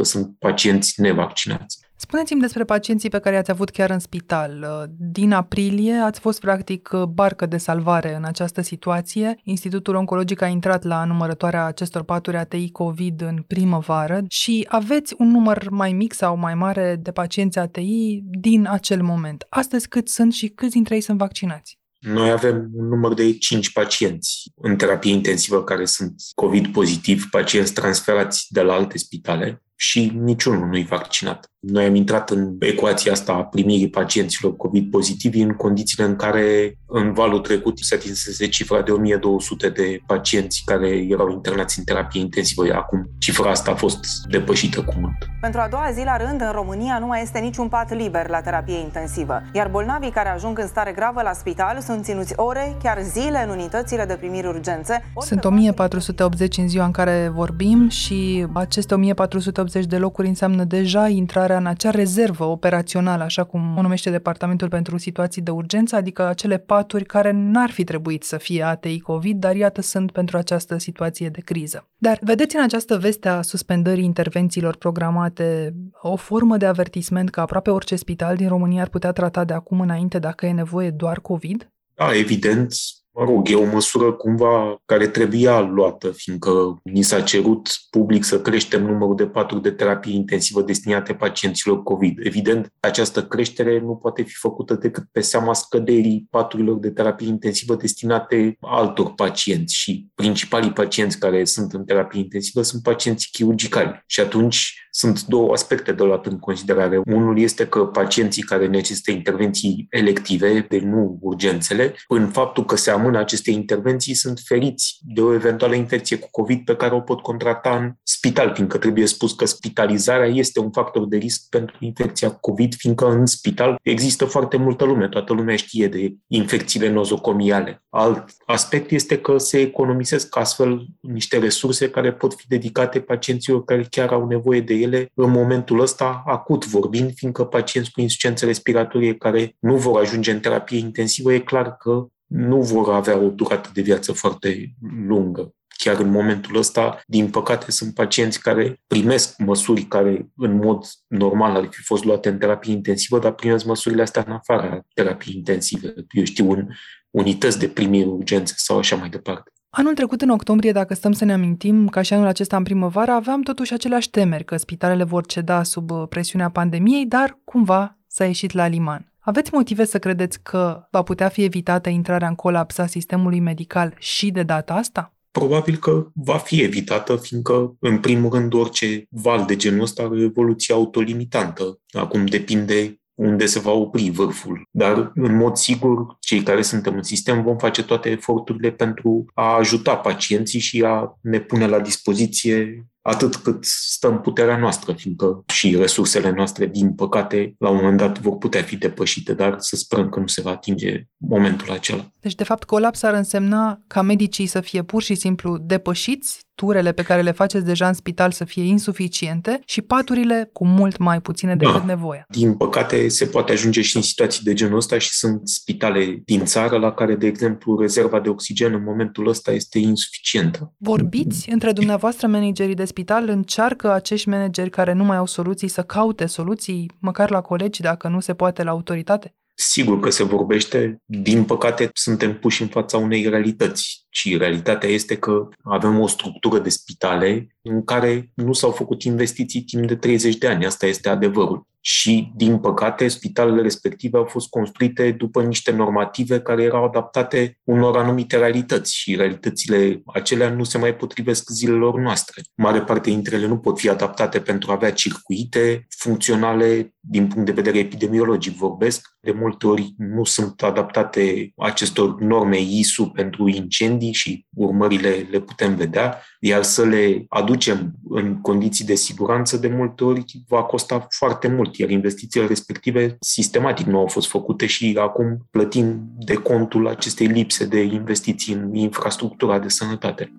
sunt 0.01 0.35
pacienți 0.39 1.01
nevaccinați. 1.01 1.79
Spuneți-mi 2.07 2.41
despre 2.41 2.63
pacienții 2.63 3.09
pe 3.09 3.19
care 3.19 3.35
i-ați 3.35 3.51
avut 3.51 3.69
chiar 3.69 3.89
în 3.89 3.99
spital. 3.99 4.65
Din 4.97 5.31
aprilie 5.31 5.93
ați 5.93 6.19
fost 6.19 6.39
practic 6.39 6.89
barcă 7.09 7.45
de 7.45 7.57
salvare 7.57 8.15
în 8.15 8.23
această 8.23 8.61
situație. 8.61 9.39
Institutul 9.43 9.95
Oncologic 9.95 10.41
a 10.41 10.47
intrat 10.47 10.83
la 10.83 11.05
numărătoarea 11.05 11.65
acestor 11.65 12.03
paturi 12.03 12.37
ATI 12.37 12.71
COVID 12.71 13.21
în 13.21 13.43
primăvară 13.47 14.23
și 14.27 14.65
aveți 14.69 15.15
un 15.17 15.31
număr 15.31 15.69
mai 15.69 15.91
mic 15.93 16.13
sau 16.13 16.37
mai 16.37 16.55
mare 16.55 16.99
de 17.01 17.11
pacienți 17.11 17.59
ATI 17.59 18.21
din 18.39 18.67
acel 18.69 19.01
moment. 19.01 19.45
Astăzi 19.49 19.87
cât 19.87 20.09
sunt 20.09 20.33
și 20.33 20.47
câți 20.47 20.71
dintre 20.71 20.95
ei 20.95 21.01
sunt 21.01 21.17
vaccinați? 21.17 21.79
Noi 21.99 22.31
avem 22.31 22.69
un 22.73 22.87
număr 22.87 23.13
de 23.13 23.37
5 23.37 23.71
pacienți 23.71 24.51
în 24.55 24.75
terapie 24.75 25.11
intensivă 25.11 25.63
care 25.63 25.85
sunt 25.85 26.15
COVID 26.35 26.67
pozitiv, 26.67 27.27
pacienți 27.29 27.73
transferați 27.73 28.45
de 28.49 28.61
la 28.61 28.73
alte 28.73 28.97
spitale 28.97 29.63
și 29.83 30.11
niciunul 30.23 30.67
nu-i 30.67 30.83
vaccinat. 30.83 31.45
Noi 31.59 31.85
am 31.85 31.95
intrat 31.95 32.29
în 32.29 32.55
ecuația 32.59 33.11
asta 33.11 33.33
a 33.33 33.43
primirii 33.43 33.89
pacienților 33.89 34.55
COVID 34.55 34.89
pozitivi 34.89 35.41
în 35.41 35.53
condițiile 35.53 36.05
în 36.05 36.15
care 36.15 36.77
în 36.87 37.13
valul 37.13 37.39
trecut 37.39 37.79
se 37.79 37.95
atinsese 37.95 38.47
cifra 38.47 38.81
de 38.81 38.91
1200 38.91 39.69
de 39.69 39.99
pacienți 40.05 40.61
care 40.65 40.89
erau 41.09 41.31
internați 41.31 41.79
în 41.79 41.85
terapie 41.85 42.21
intensivă. 42.21 42.63
Acum 42.73 43.09
cifra 43.19 43.49
asta 43.49 43.71
a 43.71 43.75
fost 43.75 43.99
depășită 44.29 44.83
cu 44.83 44.93
mult. 44.99 45.15
Pentru 45.41 45.59
a 45.59 45.67
doua 45.69 45.89
zi 45.93 46.03
la 46.03 46.17
rând, 46.17 46.41
în 46.41 46.51
România 46.51 46.99
nu 46.99 47.05
mai 47.05 47.21
este 47.21 47.39
niciun 47.39 47.67
pat 47.67 47.95
liber 47.95 48.29
la 48.29 48.41
terapie 48.41 48.79
intensivă, 48.79 49.41
iar 49.53 49.67
bolnavii 49.67 50.11
care 50.11 50.29
ajung 50.29 50.59
în 50.59 50.67
stare 50.67 50.91
gravă 50.91 51.21
la 51.21 51.33
spital 51.33 51.81
sunt 51.81 52.03
ținuți 52.03 52.33
ore, 52.35 52.77
chiar 52.83 53.01
zile 53.01 53.43
în 53.43 53.49
unitățile 53.49 54.05
de 54.05 54.13
primiri 54.13 54.47
urgențe. 54.47 55.11
Sunt 55.19 55.43
1480 55.43 56.57
în 56.57 56.67
ziua 56.67 56.85
în 56.85 56.91
care 56.91 57.31
vorbim 57.33 57.89
și 57.89 58.47
aceste 58.53 58.93
1480 58.93 59.72
de 59.81 59.97
locuri 59.97 60.27
înseamnă 60.27 60.63
deja 60.63 61.07
intrarea 61.07 61.41
intrarea 61.43 61.57
în 61.57 61.65
acea 61.65 61.89
rezervă 61.89 62.43
operațională, 62.43 63.23
așa 63.23 63.43
cum 63.43 63.77
o 63.77 63.81
numește 63.81 64.09
Departamentul 64.09 64.69
pentru 64.69 64.97
Situații 64.97 65.41
de 65.41 65.51
Urgență, 65.51 65.95
adică 65.95 66.27
acele 66.27 66.57
paturi 66.57 67.05
care 67.05 67.31
n-ar 67.31 67.69
fi 67.69 67.83
trebuit 67.83 68.23
să 68.23 68.37
fie 68.37 68.63
ATI 68.63 68.99
COVID, 68.99 69.39
dar 69.39 69.55
iată 69.55 69.81
sunt 69.81 70.11
pentru 70.11 70.37
această 70.37 70.77
situație 70.77 71.29
de 71.29 71.41
criză. 71.41 71.87
Dar 71.97 72.17
vedeți 72.21 72.55
în 72.55 72.61
această 72.61 72.97
veste 72.97 73.29
a 73.29 73.41
suspendării 73.41 74.03
intervențiilor 74.03 74.75
programate 74.75 75.73
o 76.01 76.15
formă 76.15 76.57
de 76.57 76.65
avertisment 76.65 77.29
că 77.29 77.39
aproape 77.39 77.69
orice 77.69 77.95
spital 77.95 78.35
din 78.35 78.47
România 78.47 78.81
ar 78.81 78.89
putea 78.89 79.11
trata 79.11 79.43
de 79.43 79.53
acum 79.53 79.79
înainte 79.79 80.19
dacă 80.19 80.45
e 80.45 80.51
nevoie 80.51 80.89
doar 80.89 81.19
COVID? 81.19 81.71
Da, 81.95 82.15
evident, 82.15 82.73
mă 83.13 83.23
rog, 83.25 83.49
e 83.49 83.55
o 83.55 83.71
măsură 83.71 84.11
cumva 84.11 84.81
care 84.85 85.07
trebuia 85.07 85.59
luată, 85.59 86.11
fiindcă 86.11 86.79
ni 86.83 87.01
s-a 87.01 87.21
cerut 87.21 87.69
public 87.89 88.23
să 88.23 88.41
creștem 88.41 88.85
numărul 88.85 89.15
de 89.15 89.27
paturi 89.27 89.61
de 89.61 89.71
terapie 89.71 90.13
intensivă 90.13 90.61
destinate 90.61 91.13
pacienților 91.13 91.83
COVID. 91.83 92.19
Evident, 92.25 92.73
această 92.79 93.23
creștere 93.23 93.79
nu 93.79 93.95
poate 93.95 94.21
fi 94.21 94.35
făcută 94.35 94.73
decât 94.73 95.03
pe 95.11 95.21
seama 95.21 95.53
scăderii 95.53 96.27
paturilor 96.29 96.79
de 96.79 96.89
terapie 96.89 97.27
intensivă 97.27 97.75
destinate 97.75 98.57
altor 98.59 99.13
pacienți 99.13 99.75
și 99.75 100.07
principalii 100.15 100.71
pacienți 100.71 101.19
care 101.19 101.43
sunt 101.43 101.73
în 101.73 101.83
terapie 101.85 102.19
intensivă 102.19 102.61
sunt 102.61 102.83
pacienții 102.83 103.29
chirurgicali. 103.31 104.03
Și 104.07 104.19
atunci 104.19 104.87
sunt 104.95 105.25
două 105.25 105.53
aspecte 105.53 105.91
de 105.91 106.03
luat 106.03 106.25
în 106.25 106.39
considerare. 106.39 107.01
Unul 107.05 107.39
este 107.39 107.67
că 107.67 107.79
pacienții 107.85 108.43
care 108.43 108.67
necesită 108.67 109.11
intervenții 109.11 109.87
elective, 109.89 110.65
de 110.69 110.79
nu 110.79 111.17
urgențele, 111.21 111.95
în 112.07 112.27
faptul 112.27 112.65
că 112.65 112.75
se 112.75 112.91
amână 113.03 113.19
aceste 113.19 113.51
intervenții, 113.51 114.13
sunt 114.13 114.39
feriți 114.45 114.99
de 115.01 115.21
o 115.21 115.33
eventuală 115.33 115.75
infecție 115.75 116.17
cu 116.17 116.27
COVID 116.31 116.65
pe 116.65 116.75
care 116.75 116.95
o 116.95 116.99
pot 116.99 117.21
contracta 117.21 117.77
în 117.77 117.93
spital, 118.03 118.53
fiindcă 118.53 118.77
trebuie 118.77 119.05
spus 119.05 119.33
că 119.33 119.45
spitalizarea 119.45 120.27
este 120.27 120.59
un 120.59 120.71
factor 120.71 121.07
de 121.07 121.17
risc 121.17 121.49
pentru 121.49 121.75
infecția 121.79 122.29
COVID, 122.29 122.73
fiindcă 122.75 123.11
în 123.11 123.25
spital 123.25 123.79
există 123.81 124.25
foarte 124.25 124.57
multă 124.57 124.85
lume, 124.85 125.07
toată 125.07 125.33
lumea 125.33 125.55
știe 125.55 125.87
de 125.87 126.13
infecțiile 126.27 126.89
nozocomiale. 126.89 127.83
Alt 127.89 128.23
aspect 128.45 128.91
este 128.91 129.17
că 129.17 129.37
se 129.37 129.59
economisesc 129.59 130.37
astfel 130.37 130.85
niște 130.99 131.37
resurse 131.37 131.89
care 131.89 132.13
pot 132.13 132.33
fi 132.33 132.47
dedicate 132.47 132.99
pacienților 132.99 133.63
care 133.63 133.85
chiar 133.89 134.09
au 134.09 134.27
nevoie 134.27 134.61
de 134.61 134.73
ele 134.73 135.11
în 135.13 135.29
momentul 135.29 135.79
ăsta, 135.79 136.23
acut 136.25 136.65
vorbind, 136.65 137.11
fiindcă 137.15 137.43
pacienți 137.43 137.91
cu 137.91 138.01
insuficiență 138.01 138.45
respiratorie 138.45 139.15
care 139.15 139.55
nu 139.59 139.75
vor 139.75 140.01
ajunge 140.01 140.31
în 140.31 140.39
terapie 140.39 140.77
intensivă, 140.77 141.33
e 141.33 141.39
clar 141.39 141.77
că 141.77 142.07
nu 142.33 142.61
vor 142.61 142.93
avea 142.93 143.17
o 143.17 143.29
durată 143.29 143.69
de 143.73 143.81
viață 143.81 144.11
foarte 144.11 144.73
lungă 145.07 145.53
chiar 145.83 145.99
în 145.99 146.09
momentul 146.09 146.57
ăsta, 146.57 147.01
din 147.07 147.29
păcate, 147.29 147.71
sunt 147.71 147.93
pacienți 147.93 148.41
care 148.41 148.81
primesc 148.87 149.37
măsuri 149.37 149.81
care 149.81 150.29
în 150.37 150.55
mod 150.55 150.85
normal 151.07 151.55
ar 151.55 151.67
fi 151.71 151.81
fost 151.81 152.03
luate 152.03 152.29
în 152.29 152.37
terapie 152.37 152.73
intensivă, 152.73 153.19
dar 153.19 153.31
primesc 153.31 153.65
măsurile 153.65 154.01
astea 154.01 154.23
în 154.27 154.33
afara 154.33 154.85
terapiei 154.93 155.35
intensive. 155.35 155.93
Eu 156.09 156.23
știu, 156.23 156.51
în 156.51 156.67
unități 157.09 157.59
de 157.59 157.67
primire 157.67 158.05
urgențe 158.05 158.53
sau 158.57 158.77
așa 158.77 158.95
mai 158.95 159.09
departe. 159.09 159.51
Anul 159.69 159.93
trecut, 159.93 160.21
în 160.21 160.29
octombrie, 160.29 160.71
dacă 160.71 160.93
stăm 160.93 161.11
să 161.11 161.25
ne 161.25 161.33
amintim, 161.33 161.87
ca 161.87 162.01
și 162.01 162.13
anul 162.13 162.27
acesta 162.27 162.57
în 162.57 162.63
primăvară, 162.63 163.11
aveam 163.11 163.41
totuși 163.41 163.73
aceleași 163.73 164.09
temeri 164.09 164.45
că 164.45 164.57
spitalele 164.57 165.03
vor 165.03 165.25
ceda 165.25 165.63
sub 165.63 165.91
uh, 165.91 166.03
presiunea 166.09 166.49
pandemiei, 166.49 167.05
dar 167.05 167.39
cumva 167.43 167.97
s-a 168.07 168.25
ieșit 168.25 168.51
la 168.51 168.67
liman. 168.67 169.12
Aveți 169.25 169.53
motive 169.53 169.85
să 169.85 169.99
credeți 169.99 170.41
că 170.41 170.87
va 170.91 171.01
putea 171.01 171.29
fi 171.29 171.43
evitată 171.43 171.89
intrarea 171.89 172.27
în 172.27 172.35
colaps 172.35 172.77
a 172.77 172.85
sistemului 172.85 173.39
medical 173.39 173.95
și 173.97 174.31
de 174.31 174.43
data 174.43 174.73
asta? 174.73 175.13
Probabil 175.31 175.77
că 175.77 176.07
va 176.13 176.37
fi 176.37 176.61
evitată, 176.61 177.15
fiindcă, 177.15 177.75
în 177.79 177.99
primul 177.99 178.31
rând, 178.31 178.53
orice 178.53 179.05
val 179.09 179.45
de 179.45 179.55
genul 179.55 179.81
ăsta 179.81 180.03
are 180.03 180.13
o 180.13 180.23
evoluție 180.23 180.73
autolimitantă. 180.73 181.79
Acum 181.91 182.25
depinde 182.25 183.01
unde 183.13 183.45
se 183.45 183.59
va 183.59 183.71
opri 183.71 184.09
vârful. 184.09 184.67
Dar, 184.71 185.11
în 185.15 185.35
mod 185.35 185.55
sigur, 185.55 186.17
cei 186.19 186.41
care 186.43 186.61
suntem 186.61 186.95
în 186.95 187.03
sistem 187.03 187.43
vom 187.43 187.57
face 187.57 187.83
toate 187.83 188.09
eforturile 188.09 188.71
pentru 188.71 189.25
a 189.33 189.55
ajuta 189.55 189.95
pacienții 189.95 190.59
și 190.59 190.83
a 190.85 191.17
ne 191.21 191.39
pune 191.39 191.67
la 191.67 191.79
dispoziție 191.79 192.85
atât 193.03 193.35
cât 193.35 193.65
stă 193.65 194.07
în 194.07 194.17
puterea 194.17 194.57
noastră, 194.57 194.93
fiindcă 194.93 195.43
și 195.47 195.75
resursele 195.75 196.31
noastre, 196.31 196.65
din 196.65 196.93
păcate, 196.93 197.55
la 197.59 197.69
un 197.69 197.75
moment 197.75 197.97
dat 197.97 198.19
vor 198.19 198.37
putea 198.37 198.61
fi 198.61 198.77
depășite, 198.77 199.33
dar 199.33 199.55
să 199.57 199.75
sperăm 199.75 200.09
că 200.09 200.19
nu 200.19 200.27
se 200.27 200.41
va 200.41 200.51
atinge 200.51 201.03
momentul 201.17 201.71
acela. 201.71 202.11
Deci, 202.19 202.35
de 202.35 202.43
fapt, 202.43 202.63
colaps 202.63 203.03
ar 203.03 203.13
însemna 203.13 203.81
ca 203.87 204.01
medicii 204.01 204.45
să 204.45 204.61
fie 204.61 204.83
pur 204.83 205.01
și 205.01 205.15
simplu 205.15 205.57
depășiți, 205.57 206.39
turele 206.55 206.91
pe 206.91 207.01
care 207.01 207.21
le 207.21 207.31
faceți 207.31 207.65
deja 207.65 207.87
în 207.87 207.93
spital 207.93 208.31
să 208.31 208.45
fie 208.45 208.63
insuficiente 208.63 209.59
și 209.65 209.81
paturile 209.81 210.49
cu 210.53 210.65
mult 210.65 210.97
mai 210.97 211.21
puține 211.21 211.55
decât 211.55 211.79
da. 211.79 211.85
nevoia. 211.85 212.25
Din 212.29 212.53
păcate, 212.53 213.07
se 213.07 213.25
poate 213.25 213.51
ajunge 213.51 213.81
și 213.81 213.95
în 213.95 214.01
situații 214.01 214.43
de 214.43 214.53
genul 214.53 214.77
ăsta 214.77 214.97
și 214.97 215.09
sunt 215.11 215.47
spitale 215.49 216.21
din 216.25 216.45
țară 216.45 216.77
la 216.77 216.91
care, 216.91 217.15
de 217.15 217.27
exemplu, 217.27 217.79
rezerva 217.79 218.19
de 218.19 218.29
oxigen 218.29 218.73
în 218.73 218.83
momentul 218.83 219.27
ăsta 219.27 219.51
este 219.51 219.79
insuficientă. 219.79 220.73
Vorbiți 220.77 221.49
între 221.49 221.71
dumneavoastră 221.71 222.27
managerii 222.27 222.75
de 222.75 222.85
spital, 222.93 223.29
încearcă 223.29 223.91
acești 223.91 224.29
manageri 224.29 224.69
care 224.69 224.93
nu 224.93 225.03
mai 225.03 225.17
au 225.17 225.25
soluții 225.25 225.67
să 225.67 225.83
caute 225.83 226.25
soluții, 226.25 226.91
măcar 226.99 227.29
la 227.29 227.41
colegi, 227.41 227.81
dacă 227.81 228.07
nu 228.07 228.19
se 228.19 228.33
poate 228.33 228.63
la 228.63 228.71
autoritate? 228.71 229.35
Sigur 229.55 229.99
că 229.99 230.09
se 230.09 230.23
vorbește, 230.23 231.01
din 231.05 231.43
păcate 231.43 231.89
suntem 231.93 232.39
puși 232.39 232.61
în 232.61 232.67
fața 232.67 232.97
unei 232.97 233.29
realități. 233.29 234.05
Și 234.09 234.37
realitatea 234.37 234.89
este 234.89 235.17
că 235.17 235.47
avem 235.63 235.99
o 235.99 236.07
structură 236.07 236.59
de 236.59 236.69
spitale 236.69 237.55
în 237.61 237.83
care 237.83 238.31
nu 238.33 238.53
s-au 238.53 238.71
făcut 238.71 239.03
investiții 239.03 239.61
timp 239.61 239.87
de 239.87 239.95
30 239.95 240.37
de 240.37 240.47
ani, 240.47 240.65
asta 240.65 240.85
este 240.85 241.09
adevărul 241.09 241.67
și, 241.85 242.31
din 242.35 242.57
păcate, 242.57 243.07
spitalele 243.07 243.61
respective 243.61 244.17
au 244.17 244.25
fost 244.25 244.49
construite 244.49 245.11
după 245.11 245.43
niște 245.43 245.71
normative 245.71 246.39
care 246.39 246.63
erau 246.63 246.83
adaptate 246.83 247.59
unor 247.63 247.97
anumite 247.97 248.37
realități 248.37 248.95
și 248.95 249.15
realitățile 249.15 250.01
acelea 250.05 250.49
nu 250.49 250.63
se 250.63 250.77
mai 250.77 250.95
potrivesc 250.95 251.49
zilelor 251.49 251.99
noastre. 251.99 252.41
Mare 252.55 252.81
parte 252.81 253.09
dintre 253.09 253.35
ele 253.35 253.47
nu 253.47 253.57
pot 253.57 253.79
fi 253.79 253.89
adaptate 253.89 254.39
pentru 254.39 254.71
a 254.71 254.73
avea 254.73 254.91
circuite 254.91 255.87
funcționale 255.97 256.93
din 256.99 257.27
punct 257.27 257.45
de 257.45 257.51
vedere 257.51 257.77
epidemiologic 257.77 258.57
vorbesc. 258.57 259.07
De 259.19 259.31
multe 259.31 259.67
ori 259.67 259.93
nu 259.97 260.23
sunt 260.23 260.61
adaptate 260.61 261.53
acestor 261.57 262.21
norme 262.21 262.59
ISU 262.59 263.05
pentru 263.05 263.47
incendii 263.47 264.13
și 264.13 264.45
urmările 264.55 265.27
le 265.31 265.39
putem 265.39 265.75
vedea, 265.75 266.21
iar 266.39 266.63
să 266.63 266.85
le 266.85 267.25
aducem 267.29 267.91
în 268.09 268.41
condiții 268.41 268.85
de 268.85 268.95
siguranță 268.95 269.57
de 269.57 269.67
multe 269.67 270.03
ori 270.03 270.23
va 270.47 270.63
costa 270.63 271.07
foarte 271.09 271.47
mult 271.47 271.72
iar 271.77 271.89
investițiile 271.89 272.47
respective 272.47 273.17
sistematic 273.19 273.85
nu 273.85 273.97
au 273.97 274.07
fost 274.07 274.29
făcute 274.29 274.65
și 274.65 274.97
acum 275.01 275.47
plătim 275.51 276.01
de 276.17 276.33
contul 276.33 276.87
acestei 276.87 277.27
lipse 277.27 277.65
de 277.65 277.81
investiții 277.81 278.53
în 278.53 278.73
infrastructura 278.73 279.59
de 279.59 279.69
sănătate. 279.69 280.33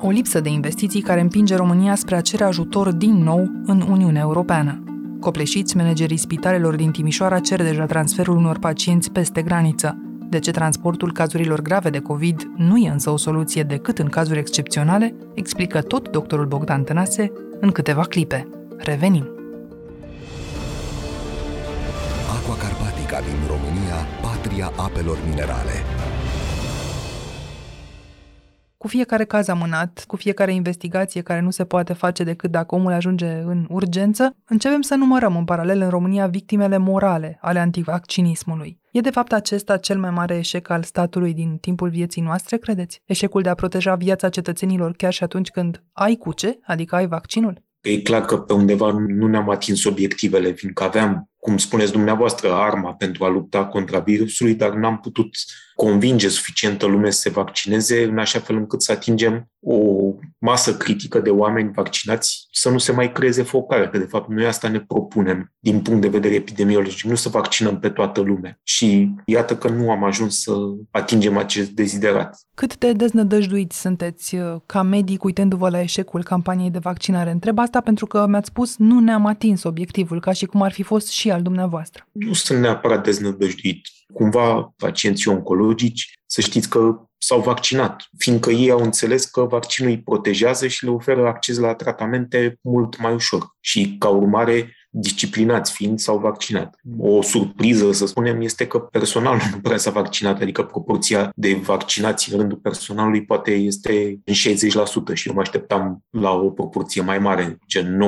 O 0.00 0.10
lipsă 0.10 0.40
de 0.40 0.48
investiții 0.48 1.00
care 1.00 1.20
împinge 1.20 1.56
România 1.56 1.94
spre 1.94 2.16
a 2.16 2.20
cere 2.20 2.44
ajutor 2.44 2.92
din 2.92 3.22
nou 3.22 3.50
în 3.64 3.84
Uniunea 3.90 4.20
Europeană. 4.20 4.82
Copleșiți, 5.20 5.76
managerii 5.76 6.16
spitalelor 6.16 6.76
din 6.76 6.90
Timișoara 6.90 7.38
cer 7.38 7.62
deja 7.62 7.86
transferul 7.86 8.36
unor 8.36 8.58
pacienți 8.58 9.10
peste 9.10 9.42
graniță. 9.42 10.02
De 10.28 10.38
ce 10.38 10.50
transportul 10.50 11.12
cazurilor 11.12 11.62
grave 11.62 11.90
de 11.90 11.98
COVID 11.98 12.50
nu 12.56 12.76
e 12.76 12.90
însă 12.90 13.10
o 13.10 13.16
soluție 13.16 13.62
decât 13.62 13.98
în 13.98 14.08
cazuri 14.08 14.38
excepționale, 14.38 15.14
explică 15.34 15.80
tot 15.80 16.08
doctorul 16.08 16.46
Bogdan 16.46 16.82
Tănase 16.82 17.32
în 17.60 17.70
câteva 17.70 18.02
clipe. 18.02 18.48
Revenim! 18.76 19.37
Republica 23.18 23.20
din 23.20 23.46
România, 23.46 23.94
patria 24.22 24.72
apelor 24.76 25.18
minerale. 25.28 25.72
Cu 28.76 28.88
fiecare 28.88 29.24
caz 29.24 29.48
amânat, 29.48 30.04
cu 30.06 30.16
fiecare 30.16 30.52
investigație 30.52 31.20
care 31.20 31.40
nu 31.40 31.50
se 31.50 31.64
poate 31.64 31.92
face 31.92 32.24
decât 32.24 32.50
dacă 32.50 32.74
omul 32.74 32.92
ajunge 32.92 33.26
în 33.26 33.66
urgență, 33.68 34.36
începem 34.44 34.80
să 34.80 34.94
numărăm 34.94 35.36
în 35.36 35.44
paralel 35.44 35.80
în 35.80 35.88
România 35.88 36.26
victimele 36.26 36.76
morale 36.76 37.38
ale 37.40 37.58
antivaccinismului. 37.58 38.80
E 38.92 39.00
de 39.00 39.10
fapt 39.10 39.32
acesta 39.32 39.76
cel 39.76 39.98
mai 39.98 40.10
mare 40.10 40.36
eșec 40.36 40.70
al 40.70 40.82
statului 40.82 41.34
din 41.34 41.56
timpul 41.56 41.88
vieții 41.88 42.22
noastre, 42.22 42.56
credeți? 42.56 43.02
Eșecul 43.04 43.42
de 43.42 43.48
a 43.48 43.54
proteja 43.54 43.94
viața 43.94 44.28
cetățenilor 44.28 44.92
chiar 44.92 45.12
și 45.12 45.22
atunci 45.22 45.48
când 45.48 45.82
ai 45.92 46.14
cu 46.14 46.32
ce, 46.32 46.58
adică 46.62 46.94
ai 46.94 47.06
vaccinul? 47.06 47.66
E 47.80 48.00
clar 48.00 48.24
că 48.24 48.38
pe 48.38 48.52
undeva 48.52 48.90
nu 49.06 49.26
ne-am 49.26 49.50
atins 49.50 49.84
obiectivele, 49.84 50.52
fiindcă 50.52 50.82
aveam 50.82 51.30
cum 51.38 51.58
spuneți 51.58 51.92
dumneavoastră, 51.92 52.52
arma 52.52 52.94
pentru 52.94 53.24
a 53.24 53.28
lupta 53.28 53.66
contra 53.66 53.98
virusului, 53.98 54.54
dar 54.54 54.72
n-am 54.72 54.98
putut 54.98 55.28
convinge 55.74 56.28
suficientă 56.28 56.86
lume 56.86 57.10
să 57.10 57.20
se 57.20 57.30
vaccineze 57.30 58.04
în 58.04 58.18
așa 58.18 58.38
fel 58.38 58.56
încât 58.56 58.82
să 58.82 58.92
atingem 58.92 59.50
o 59.60 59.78
masă 60.38 60.76
critică 60.76 61.18
de 61.18 61.30
oameni 61.30 61.72
vaccinați, 61.74 62.46
să 62.50 62.70
nu 62.70 62.78
se 62.78 62.92
mai 62.92 63.12
creeze 63.12 63.42
focare, 63.42 63.88
că 63.88 63.98
de 63.98 64.04
fapt 64.04 64.28
noi 64.28 64.46
asta 64.46 64.68
ne 64.68 64.80
propunem 64.80 65.52
din 65.58 65.80
punct 65.80 66.00
de 66.00 66.08
vedere 66.08 66.34
epidemiologic, 66.34 67.08
nu 67.08 67.14
să 67.14 67.28
vaccinăm 67.28 67.78
pe 67.78 67.88
toată 67.88 68.20
lumea. 68.20 68.60
Și 68.62 69.10
iată 69.24 69.56
că 69.56 69.68
nu 69.68 69.90
am 69.90 70.04
ajuns 70.04 70.42
să 70.42 70.52
atingem 70.90 71.36
acest 71.36 71.70
deziderat. 71.70 72.38
Cât 72.54 72.78
de 72.78 72.92
deznădăjduiți 72.92 73.80
sunteți 73.80 74.34
uh, 74.34 74.56
ca 74.66 74.82
medic 74.82 75.24
uitându-vă 75.24 75.68
la 75.68 75.80
eșecul 75.80 76.22
campaniei 76.22 76.70
de 76.70 76.78
vaccinare? 76.78 77.30
Întreb 77.30 77.58
asta 77.58 77.80
pentru 77.80 78.06
că 78.06 78.26
mi-ați 78.28 78.48
spus 78.48 78.76
nu 78.76 79.00
ne-am 79.00 79.26
atins 79.26 79.62
obiectivul, 79.62 80.20
ca 80.20 80.32
și 80.32 80.46
cum 80.46 80.62
ar 80.62 80.72
fi 80.72 80.82
fost 80.82 81.08
și 81.08 81.30
al 81.30 81.42
dumneavoastră. 81.42 82.06
Nu 82.12 82.32
sunt 82.32 82.60
neapărat 82.60 83.04
deznădăjduit. 83.04 83.80
Cumva 84.12 84.72
pacienții 84.76 85.30
oncologici, 85.30 86.12
să 86.26 86.40
știți 86.40 86.68
că 86.68 87.08
s-au 87.18 87.40
vaccinat, 87.40 88.08
fiindcă 88.18 88.50
ei 88.50 88.70
au 88.70 88.82
înțeles 88.82 89.24
că 89.24 89.40
vaccinul 89.40 89.90
îi 89.90 90.02
protejează 90.02 90.66
și 90.66 90.84
le 90.84 90.90
oferă 90.90 91.26
acces 91.26 91.58
la 91.58 91.74
tratamente 91.74 92.58
mult 92.62 92.98
mai 92.98 93.14
ușor. 93.14 93.46
Și, 93.60 93.96
ca 93.98 94.08
urmare, 94.08 94.76
disciplinați 94.90 95.72
fiind, 95.72 95.98
s-au 95.98 96.18
vaccinat. 96.18 96.78
O 96.98 97.22
surpriză, 97.22 97.92
să 97.92 98.06
spunem, 98.06 98.40
este 98.40 98.66
că 98.66 98.78
personalul 98.78 99.40
nu 99.52 99.60
prea 99.60 99.76
s-a 99.76 99.90
vaccinat, 99.90 100.40
adică 100.40 100.62
proporția 100.62 101.32
de 101.34 101.54
vaccinați 101.54 102.32
în 102.32 102.38
rândul 102.38 102.58
personalului 102.58 103.24
poate 103.24 103.50
este 103.50 104.20
în 104.24 104.34
60% 104.34 105.14
și 105.14 105.28
eu 105.28 105.34
mă 105.34 105.40
așteptam 105.40 106.04
la 106.10 106.30
o 106.30 106.50
proporție 106.50 107.02
mai 107.02 107.18
mare, 107.18 107.58
gen 107.66 108.00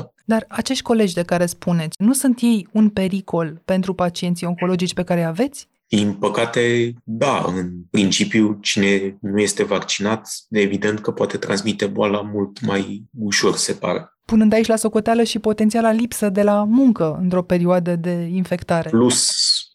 90%. 0.00 0.02
Dar 0.24 0.44
acești 0.48 0.82
colegi 0.82 1.14
de 1.14 1.22
care 1.22 1.46
spuneți, 1.46 1.96
nu 1.98 2.12
sunt 2.12 2.40
ei 2.40 2.68
un 2.72 2.88
pericol 2.88 3.62
pentru 3.64 3.94
pacienții 3.94 4.46
oncologici 4.46 4.94
pe 4.94 5.02
care 5.02 5.20
îi 5.20 5.26
aveți? 5.26 5.68
Din 5.88 6.12
păcate, 6.12 6.94
da, 7.04 7.44
în 7.56 7.70
principiu, 7.90 8.58
cine 8.60 9.16
nu 9.20 9.40
este 9.40 9.64
vaccinat, 9.64 10.28
evident 10.50 11.00
că 11.00 11.10
poate 11.10 11.36
transmite 11.36 11.86
boala 11.86 12.20
mult 12.20 12.60
mai 12.60 13.04
ușor, 13.18 13.56
se 13.56 13.72
pare 13.72 14.13
punând 14.24 14.52
aici 14.52 14.66
la 14.66 14.76
socoteală 14.76 15.22
și 15.22 15.38
potențiala 15.38 15.90
lipsă 15.90 16.28
de 16.28 16.42
la 16.42 16.64
muncă 16.64 17.18
într-o 17.20 17.42
perioadă 17.42 17.96
de 17.96 18.28
infectare. 18.32 18.88
Plus 18.88 19.30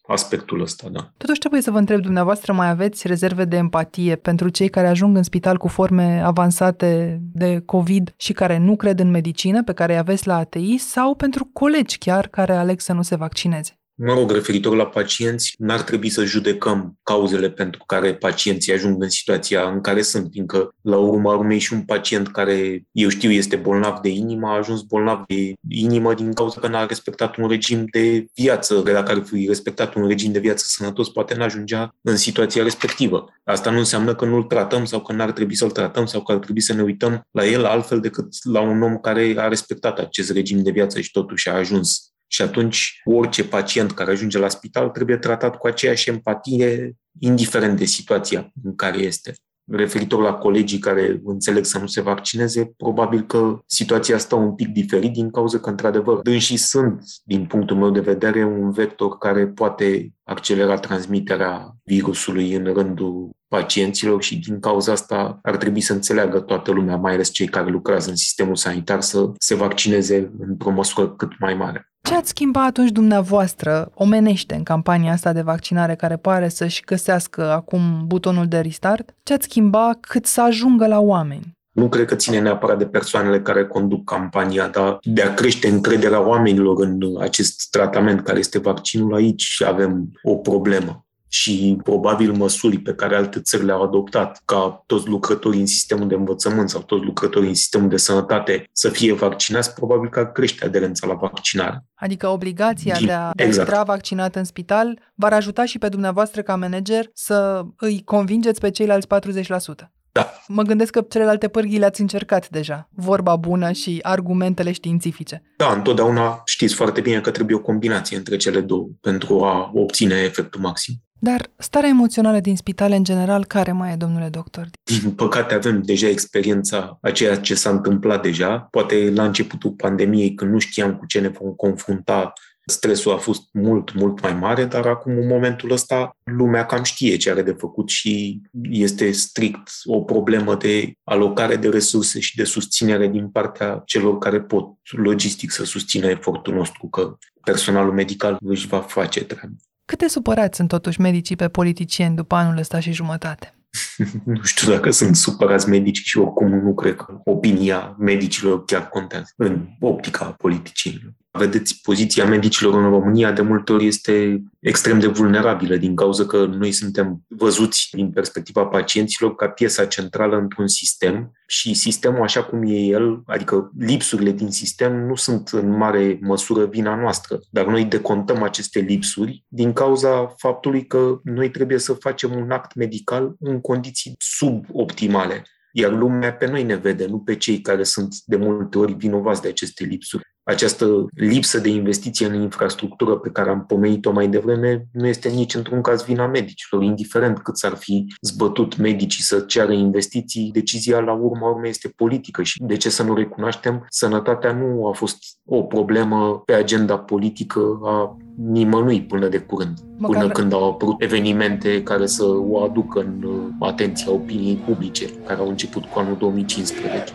aspectul 0.07 0.61
ăsta, 0.61 0.89
da. 0.91 1.11
Totuși 1.17 1.39
trebuie 1.39 1.61
să 1.61 1.71
vă 1.71 1.77
întreb 1.77 2.01
dumneavoastră, 2.01 2.53
mai 2.53 2.69
aveți 2.69 3.07
rezerve 3.07 3.45
de 3.45 3.55
empatie 3.55 4.15
pentru 4.15 4.49
cei 4.49 4.69
care 4.69 4.87
ajung 4.87 5.17
în 5.17 5.23
spital 5.23 5.57
cu 5.57 5.67
forme 5.67 6.21
avansate 6.25 7.21
de 7.33 7.61
COVID 7.65 8.13
și 8.17 8.33
care 8.33 8.57
nu 8.57 8.75
cred 8.75 8.99
în 8.99 9.09
medicină, 9.09 9.63
pe 9.63 9.73
care 9.73 9.93
îi 9.93 9.99
aveți 9.99 10.27
la 10.27 10.35
ATI, 10.35 10.77
sau 10.77 11.15
pentru 11.15 11.49
colegi 11.53 11.97
chiar 11.97 12.27
care 12.27 12.55
aleg 12.55 12.79
să 12.79 12.93
nu 12.93 13.01
se 13.01 13.15
vaccineze? 13.15 13.78
Mă 14.01 14.13
rog, 14.13 14.31
referitor 14.31 14.75
la 14.75 14.85
pacienți, 14.85 15.53
n-ar 15.57 15.81
trebui 15.81 16.09
să 16.09 16.23
judecăm 16.23 16.97
cauzele 17.03 17.49
pentru 17.49 17.83
care 17.85 18.15
pacienții 18.15 18.73
ajung 18.73 19.03
în 19.03 19.09
situația 19.09 19.69
în 19.69 19.81
care 19.81 20.01
sunt, 20.01 20.27
fiindcă 20.31 20.75
la 20.81 20.97
urma 20.97 21.35
urmei 21.35 21.59
și 21.59 21.73
un 21.73 21.81
pacient 21.81 22.27
care, 22.27 22.83
eu 22.91 23.09
știu, 23.09 23.31
este 23.31 23.55
bolnav 23.55 23.99
de 23.99 24.09
inimă, 24.09 24.47
a 24.47 24.57
ajuns 24.57 24.81
bolnav 24.81 25.23
de 25.27 25.53
inimă 25.69 26.13
din 26.13 26.33
cauza 26.33 26.59
că 26.59 26.67
n-a 26.67 26.85
respectat 26.85 27.37
un 27.37 27.47
regim 27.47 27.85
de 27.91 28.25
viață, 28.35 28.75
dacă 28.75 29.11
ar 29.11 29.23
fi 29.23 29.45
respectat 29.47 29.95
un 29.95 30.07
regim 30.07 30.31
de 30.31 30.39
viață 30.39 30.63
sănătos, 30.67 31.09
poate 31.09 31.35
n-ajungea 31.35 31.95
în 32.01 32.15
situația 32.15 32.63
respectivă. 32.63 33.33
Asta 33.43 33.69
nu 33.69 33.77
înseamnă 33.77 34.15
că 34.15 34.25
nu-l 34.25 34.43
tratăm 34.43 34.85
sau 34.85 35.01
că 35.01 35.13
n-ar 35.13 35.31
trebui 35.31 35.55
să-l 35.55 35.71
tratăm 35.71 36.05
sau 36.05 36.21
că 36.21 36.31
ar 36.31 36.37
trebui 36.37 36.61
să 36.61 36.73
ne 36.73 36.81
uităm 36.81 37.27
la 37.31 37.45
el 37.45 37.65
altfel 37.65 37.99
decât 37.99 38.27
la 38.43 38.61
un 38.61 38.81
om 38.81 38.97
care 38.97 39.33
a 39.37 39.47
respectat 39.47 39.99
acest 39.99 40.31
regim 40.31 40.63
de 40.63 40.71
viață 40.71 40.99
și 40.99 41.11
totuși 41.11 41.49
a 41.49 41.53
ajuns 41.53 42.09
și 42.31 42.41
atunci 42.41 43.01
orice 43.03 43.43
pacient 43.43 43.91
care 43.91 44.11
ajunge 44.11 44.37
la 44.37 44.47
spital 44.47 44.89
trebuie 44.89 45.17
tratat 45.17 45.57
cu 45.57 45.67
aceeași 45.67 46.09
empatie, 46.09 46.95
indiferent 47.19 47.77
de 47.77 47.85
situația 47.85 48.51
în 48.63 48.75
care 48.75 48.97
este. 48.97 49.35
Referitor 49.71 50.21
la 50.21 50.33
colegii 50.33 50.79
care 50.79 51.21
înțeleg 51.23 51.65
să 51.65 51.79
nu 51.79 51.87
se 51.87 52.01
vaccineze, 52.01 52.73
probabil 52.77 53.21
că 53.21 53.59
situația 53.65 54.15
asta 54.15 54.35
un 54.35 54.55
pic 54.55 54.67
diferit 54.67 55.13
din 55.13 55.31
cauza 55.31 55.59
că, 55.59 55.69
într-adevăr, 55.69 56.21
dânsii 56.21 56.57
sunt, 56.57 57.03
din 57.23 57.45
punctul 57.45 57.77
meu 57.77 57.89
de 57.89 57.99
vedere, 57.99 58.43
un 58.43 58.71
vector 58.71 59.17
care 59.17 59.47
poate 59.47 60.13
accelera 60.23 60.77
transmiterea 60.77 61.75
virusului 61.83 62.53
în 62.53 62.73
rândul 62.73 63.29
pacienților 63.47 64.23
și 64.23 64.37
din 64.39 64.59
cauza 64.59 64.91
asta 64.91 65.39
ar 65.41 65.57
trebui 65.57 65.81
să 65.81 65.93
înțeleagă 65.93 66.39
toată 66.39 66.71
lumea, 66.71 66.95
mai 66.95 67.13
ales 67.13 67.29
cei 67.29 67.47
care 67.47 67.69
lucrează 67.69 68.09
în 68.09 68.15
sistemul 68.15 68.55
sanitar, 68.55 69.01
să 69.01 69.31
se 69.37 69.55
vaccineze 69.55 70.31
într-o 70.39 70.71
măsură 70.71 71.09
cât 71.09 71.39
mai 71.39 71.53
mare. 71.53 71.88
Ce 72.01 72.15
ați 72.15 72.29
schimba 72.29 72.65
atunci 72.65 72.91
dumneavoastră 72.91 73.91
omenește 73.93 74.55
în 74.55 74.63
campania 74.63 75.11
asta 75.11 75.33
de 75.33 75.41
vaccinare 75.41 75.95
care 75.95 76.15
pare 76.15 76.49
să-și 76.49 76.81
găsească 76.85 77.51
acum 77.51 78.03
butonul 78.05 78.47
de 78.47 78.59
restart? 78.59 79.15
Ce 79.23 79.33
ați 79.33 79.43
schimba 79.43 79.97
cât 79.99 80.25
să 80.25 80.41
ajungă 80.41 80.87
la 80.87 80.99
oameni? 80.99 81.57
Nu 81.71 81.89
cred 81.89 82.05
că 82.05 82.15
ține 82.15 82.39
neapărat 82.39 82.77
de 82.77 82.85
persoanele 82.85 83.41
care 83.41 83.65
conduc 83.65 84.03
campania, 84.03 84.67
dar 84.67 84.97
de 85.01 85.21
a 85.21 85.33
crește 85.33 85.67
încrederea 85.67 86.27
oamenilor 86.27 86.79
în 86.79 86.99
acest 87.19 87.69
tratament 87.69 88.21
care 88.21 88.39
este 88.39 88.59
vaccinul, 88.59 89.13
aici 89.13 89.63
avem 89.65 90.11
o 90.23 90.35
problemă 90.35 91.03
și 91.29 91.77
probabil 91.83 92.31
măsuri 92.31 92.77
pe 92.77 92.93
care 92.93 93.15
alte 93.15 93.41
țări 93.41 93.65
le-au 93.65 93.83
adoptat, 93.83 94.41
ca 94.45 94.83
toți 94.85 95.07
lucrătorii 95.07 95.59
în 95.59 95.65
sistemul 95.65 96.07
de 96.07 96.15
învățământ 96.15 96.69
sau 96.69 96.81
toți 96.81 97.05
lucrătorii 97.05 97.49
în 97.49 97.55
sistemul 97.55 97.89
de 97.89 97.97
sănătate 97.97 98.69
să 98.71 98.89
fie 98.89 99.13
vaccinați, 99.13 99.73
probabil 99.73 100.09
că 100.09 100.19
ar 100.19 100.31
crește 100.31 100.65
aderența 100.65 101.07
la 101.07 101.13
vaccinare. 101.13 101.85
Adică 101.95 102.27
obligația 102.27 102.95
Din, 102.95 103.05
de 103.05 103.11
a 103.11 103.31
exact. 103.35 103.67
intra 103.67 103.83
vaccinat 103.83 104.35
în 104.35 104.43
spital 104.43 104.99
v-ar 105.15 105.33
ajuta 105.33 105.65
și 105.65 105.77
pe 105.77 105.89
dumneavoastră 105.89 106.41
ca 106.41 106.55
manager 106.55 107.09
să 107.13 107.61
îi 107.77 108.01
convingeți 108.03 108.59
pe 108.59 108.69
ceilalți 108.69 109.07
40%. 109.07 109.98
Da. 110.11 110.33
Mă 110.47 110.63
gândesc 110.63 110.91
că 110.91 111.05
celelalte 111.09 111.47
pârghii 111.47 111.79
le-ați 111.79 112.01
încercat 112.01 112.49
deja. 112.49 112.89
Vorba 112.95 113.35
bună 113.35 113.71
și 113.71 113.99
argumentele 114.01 114.71
științifice. 114.71 115.41
Da, 115.57 115.71
întotdeauna 115.71 116.41
știți 116.45 116.73
foarte 116.73 117.01
bine 117.01 117.21
că 117.21 117.31
trebuie 117.31 117.55
o 117.55 117.61
combinație 117.61 118.17
între 118.17 118.37
cele 118.37 118.61
două 118.61 118.87
pentru 119.01 119.43
a 119.43 119.71
obține 119.73 120.15
efectul 120.15 120.61
maxim. 120.61 120.93
Dar 121.21 121.49
starea 121.57 121.89
emoțională 121.89 122.39
din 122.39 122.55
spitale 122.55 122.95
în 122.95 123.03
general, 123.03 123.45
care 123.45 123.71
mai 123.71 123.91
e, 123.91 123.95
domnule 123.95 124.27
doctor? 124.29 124.69
Din 124.83 125.11
păcate 125.11 125.53
avem 125.53 125.81
deja 125.81 126.07
experiența 126.07 126.97
a 127.01 127.11
ceea 127.11 127.37
ce 127.37 127.55
s-a 127.55 127.69
întâmplat 127.69 128.21
deja. 128.21 128.67
Poate 128.71 129.11
la 129.15 129.23
începutul 129.23 129.71
pandemiei, 129.71 130.33
când 130.33 130.51
nu 130.51 130.59
știam 130.59 130.95
cu 130.95 131.05
ce 131.05 131.19
ne 131.19 131.27
vom 131.27 131.51
confrunta, 131.51 132.33
stresul 132.69 133.11
a 133.11 133.17
fost 133.17 133.41
mult, 133.51 133.93
mult 133.93 134.21
mai 134.21 134.33
mare, 134.33 134.65
dar 134.65 134.85
acum, 134.85 135.17
în 135.17 135.27
momentul 135.27 135.71
ăsta, 135.71 136.17
lumea 136.23 136.65
cam 136.65 136.83
știe 136.83 137.17
ce 137.17 137.31
are 137.31 137.41
de 137.41 137.55
făcut 137.57 137.89
și 137.89 138.41
este 138.69 139.11
strict 139.11 139.69
o 139.83 140.01
problemă 140.01 140.55
de 140.55 140.91
alocare 141.03 141.55
de 141.55 141.69
resurse 141.69 142.19
și 142.19 142.35
de 142.35 142.43
susținere 142.43 143.07
din 143.07 143.29
partea 143.29 143.81
celor 143.85 144.17
care 144.17 144.41
pot 144.41 144.67
logistic 144.91 145.51
să 145.51 145.65
susțină 145.65 146.07
efortul 146.07 146.53
nostru, 146.53 146.87
că 146.87 147.17
personalul 147.43 147.93
medical 147.93 148.37
își 148.39 148.67
va 148.67 148.79
face 148.79 149.23
treaba. 149.23 149.55
Cât 149.85 149.99
de 149.99 150.07
supărați 150.07 150.55
sunt 150.57 150.69
totuși 150.69 151.01
medicii 151.01 151.35
pe 151.35 151.47
politicieni 151.47 152.15
după 152.15 152.35
anul 152.35 152.57
ăsta 152.57 152.79
și 152.79 152.91
jumătate? 152.91 153.53
nu 154.25 154.43
știu 154.43 154.71
dacă 154.71 154.91
sunt 154.91 155.15
supărați 155.15 155.69
medici 155.69 156.01
și 156.03 156.17
oricum 156.17 156.47
nu 156.47 156.73
cred 156.73 156.95
că 156.95 157.21
opinia 157.23 157.95
medicilor 157.99 158.65
chiar 158.65 158.89
contează 158.89 159.33
în 159.35 159.67
optica 159.79 160.25
politicienilor. 160.25 161.13
Vedeți, 161.39 161.79
poziția 161.81 162.25
medicilor 162.25 162.73
în 162.73 162.89
România 162.89 163.31
de 163.31 163.41
multe 163.41 163.71
ori 163.71 163.85
este 163.85 164.43
extrem 164.59 164.99
de 164.99 165.07
vulnerabilă 165.07 165.75
din 165.75 165.95
cauza 165.95 166.25
că 166.25 166.45
noi 166.45 166.71
suntem 166.71 167.21
văzuți 167.27 167.89
din 167.91 168.11
perspectiva 168.11 168.65
pacienților 168.65 169.35
ca 169.35 169.47
piesa 169.47 169.85
centrală 169.85 170.37
într-un 170.37 170.67
sistem 170.67 171.31
și 171.47 171.73
sistemul 171.73 172.21
așa 172.21 172.43
cum 172.43 172.63
e 172.63 172.75
el, 172.75 173.21
adică 173.25 173.71
lipsurile 173.77 174.31
din 174.31 174.51
sistem 174.51 175.05
nu 175.05 175.15
sunt 175.15 175.47
în 175.47 175.77
mare 175.77 176.19
măsură 176.21 176.65
vina 176.65 176.95
noastră, 176.95 177.39
dar 177.49 177.65
noi 177.65 177.85
decontăm 177.85 178.43
aceste 178.43 178.79
lipsuri 178.79 179.45
din 179.47 179.73
cauza 179.73 180.33
faptului 180.37 180.85
că 180.85 181.19
noi 181.23 181.49
trebuie 181.49 181.77
să 181.77 181.93
facem 181.93 182.31
un 182.31 182.51
act 182.51 182.75
medical 182.75 183.35
în 183.39 183.61
condiții 183.61 184.15
suboptimale. 184.17 185.43
Iar 185.71 185.91
lumea 185.91 186.33
pe 186.33 186.47
noi 186.47 186.63
ne 186.63 186.75
vede, 186.75 187.05
nu 187.05 187.19
pe 187.19 187.35
cei 187.35 187.61
care 187.61 187.83
sunt 187.83 188.15
de 188.25 188.35
multe 188.35 188.77
ori 188.77 188.93
vinovați 188.93 189.41
de 189.41 189.47
aceste 189.47 189.83
lipsuri 189.83 190.27
această 190.49 191.05
lipsă 191.13 191.59
de 191.59 191.69
investiție 191.69 192.25
în 192.25 192.41
infrastructură 192.41 193.15
pe 193.15 193.29
care 193.29 193.49
am 193.49 193.65
pomenit-o 193.65 194.11
mai 194.11 194.27
devreme 194.27 194.87
nu 194.91 195.07
este 195.07 195.29
nici 195.29 195.55
într-un 195.55 195.81
caz 195.81 196.03
vina 196.03 196.27
medicilor. 196.27 196.83
Indiferent 196.83 197.39
cât 197.39 197.57
s-ar 197.57 197.75
fi 197.75 198.05
zbătut 198.21 198.77
medicii 198.77 199.23
să 199.23 199.39
ceară 199.39 199.71
investiții, 199.71 200.49
decizia 200.53 200.99
la 200.99 201.13
urma 201.13 201.49
urmei 201.49 201.69
este 201.69 201.93
politică 201.95 202.43
și 202.43 202.63
de 202.63 202.77
ce 202.77 202.89
să 202.89 203.03
nu 203.03 203.13
recunoaștem, 203.13 203.85
sănătatea 203.89 204.51
nu 204.51 204.87
a 204.87 204.91
fost 204.91 205.17
o 205.45 205.61
problemă 205.61 206.41
pe 206.45 206.53
agenda 206.53 206.97
politică 206.97 207.79
a 207.83 208.17
nimănui 208.47 209.01
până 209.01 209.27
de 209.27 209.39
curând, 209.39 209.77
Măcar... 209.97 210.21
până 210.21 210.31
când 210.31 210.53
au 210.53 210.69
apărut 210.69 211.01
evenimente 211.01 211.83
care 211.83 212.05
să 212.05 212.25
o 212.25 212.63
aducă 212.63 212.99
în 212.99 213.23
uh, 213.23 213.67
atenția 213.69 214.11
opiniei 214.11 214.55
publice, 214.55 215.05
care 215.25 215.39
au 215.39 215.47
început 215.49 215.85
cu 215.85 215.99
anul 215.99 216.17
2015. 216.17 217.13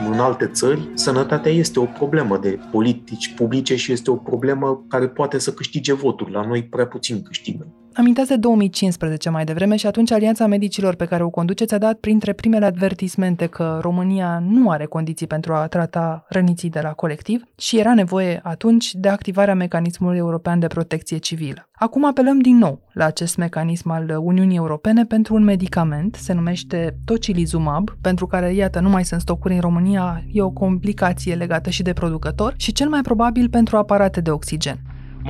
să 0.04 0.10
în 0.10 0.18
alte 0.18 0.46
țări, 0.46 0.88
sănătatea 0.94 1.52
este 1.52 1.80
o 1.80 1.84
problemă 1.84 2.38
de 2.38 2.58
politici 2.70 3.34
publice 3.34 3.76
și 3.76 3.92
este 3.92 4.10
o 4.10 4.14
problemă 4.14 4.84
care 4.88 5.08
poate 5.08 5.38
să 5.38 5.52
câștige 5.52 5.92
voturi. 5.92 6.32
La 6.32 6.46
noi 6.46 6.64
prea 6.64 6.86
puțin 6.86 7.22
câștigă. 7.22 7.66
Amintați 7.98 8.28
de 8.28 8.36
2015 8.36 9.28
mai 9.28 9.44
devreme 9.44 9.76
și 9.76 9.86
atunci 9.86 10.10
Alianța 10.10 10.46
Medicilor 10.46 10.94
pe 10.94 11.04
care 11.04 11.22
o 11.22 11.30
conduceți 11.30 11.74
a 11.74 11.78
dat 11.78 11.98
printre 11.98 12.32
primele 12.32 12.64
advertismente 12.64 13.46
că 13.46 13.78
România 13.82 14.42
nu 14.48 14.70
are 14.70 14.84
condiții 14.84 15.26
pentru 15.26 15.52
a 15.52 15.66
trata 15.66 16.24
răniții 16.28 16.70
de 16.70 16.80
la 16.80 16.92
colectiv 16.92 17.44
și 17.56 17.78
era 17.78 17.94
nevoie 17.94 18.40
atunci 18.42 18.94
de 18.94 19.08
activarea 19.08 19.54
mecanismului 19.54 20.18
european 20.18 20.58
de 20.58 20.66
protecție 20.66 21.16
civilă. 21.16 21.68
Acum 21.72 22.04
apelăm 22.04 22.38
din 22.38 22.56
nou 22.56 22.80
la 22.92 23.04
acest 23.04 23.36
mecanism 23.36 23.90
al 23.90 24.18
Uniunii 24.20 24.56
Europene 24.56 25.04
pentru 25.04 25.34
un 25.34 25.44
medicament, 25.44 26.14
se 26.14 26.32
numește 26.32 26.96
tocilizumab, 27.04 27.90
pentru 28.00 28.26
care, 28.26 28.54
iată, 28.54 28.80
nu 28.80 28.88
mai 28.88 29.04
sunt 29.04 29.20
stocuri 29.20 29.54
în 29.54 29.60
România, 29.60 30.22
e 30.32 30.42
o 30.42 30.50
complicație 30.50 31.34
legată 31.34 31.70
și 31.70 31.82
de 31.82 31.92
producător 31.92 32.54
și 32.56 32.72
cel 32.72 32.88
mai 32.88 33.00
probabil 33.00 33.48
pentru 33.48 33.76
aparate 33.76 34.20
de 34.20 34.30
oxigen 34.30 34.78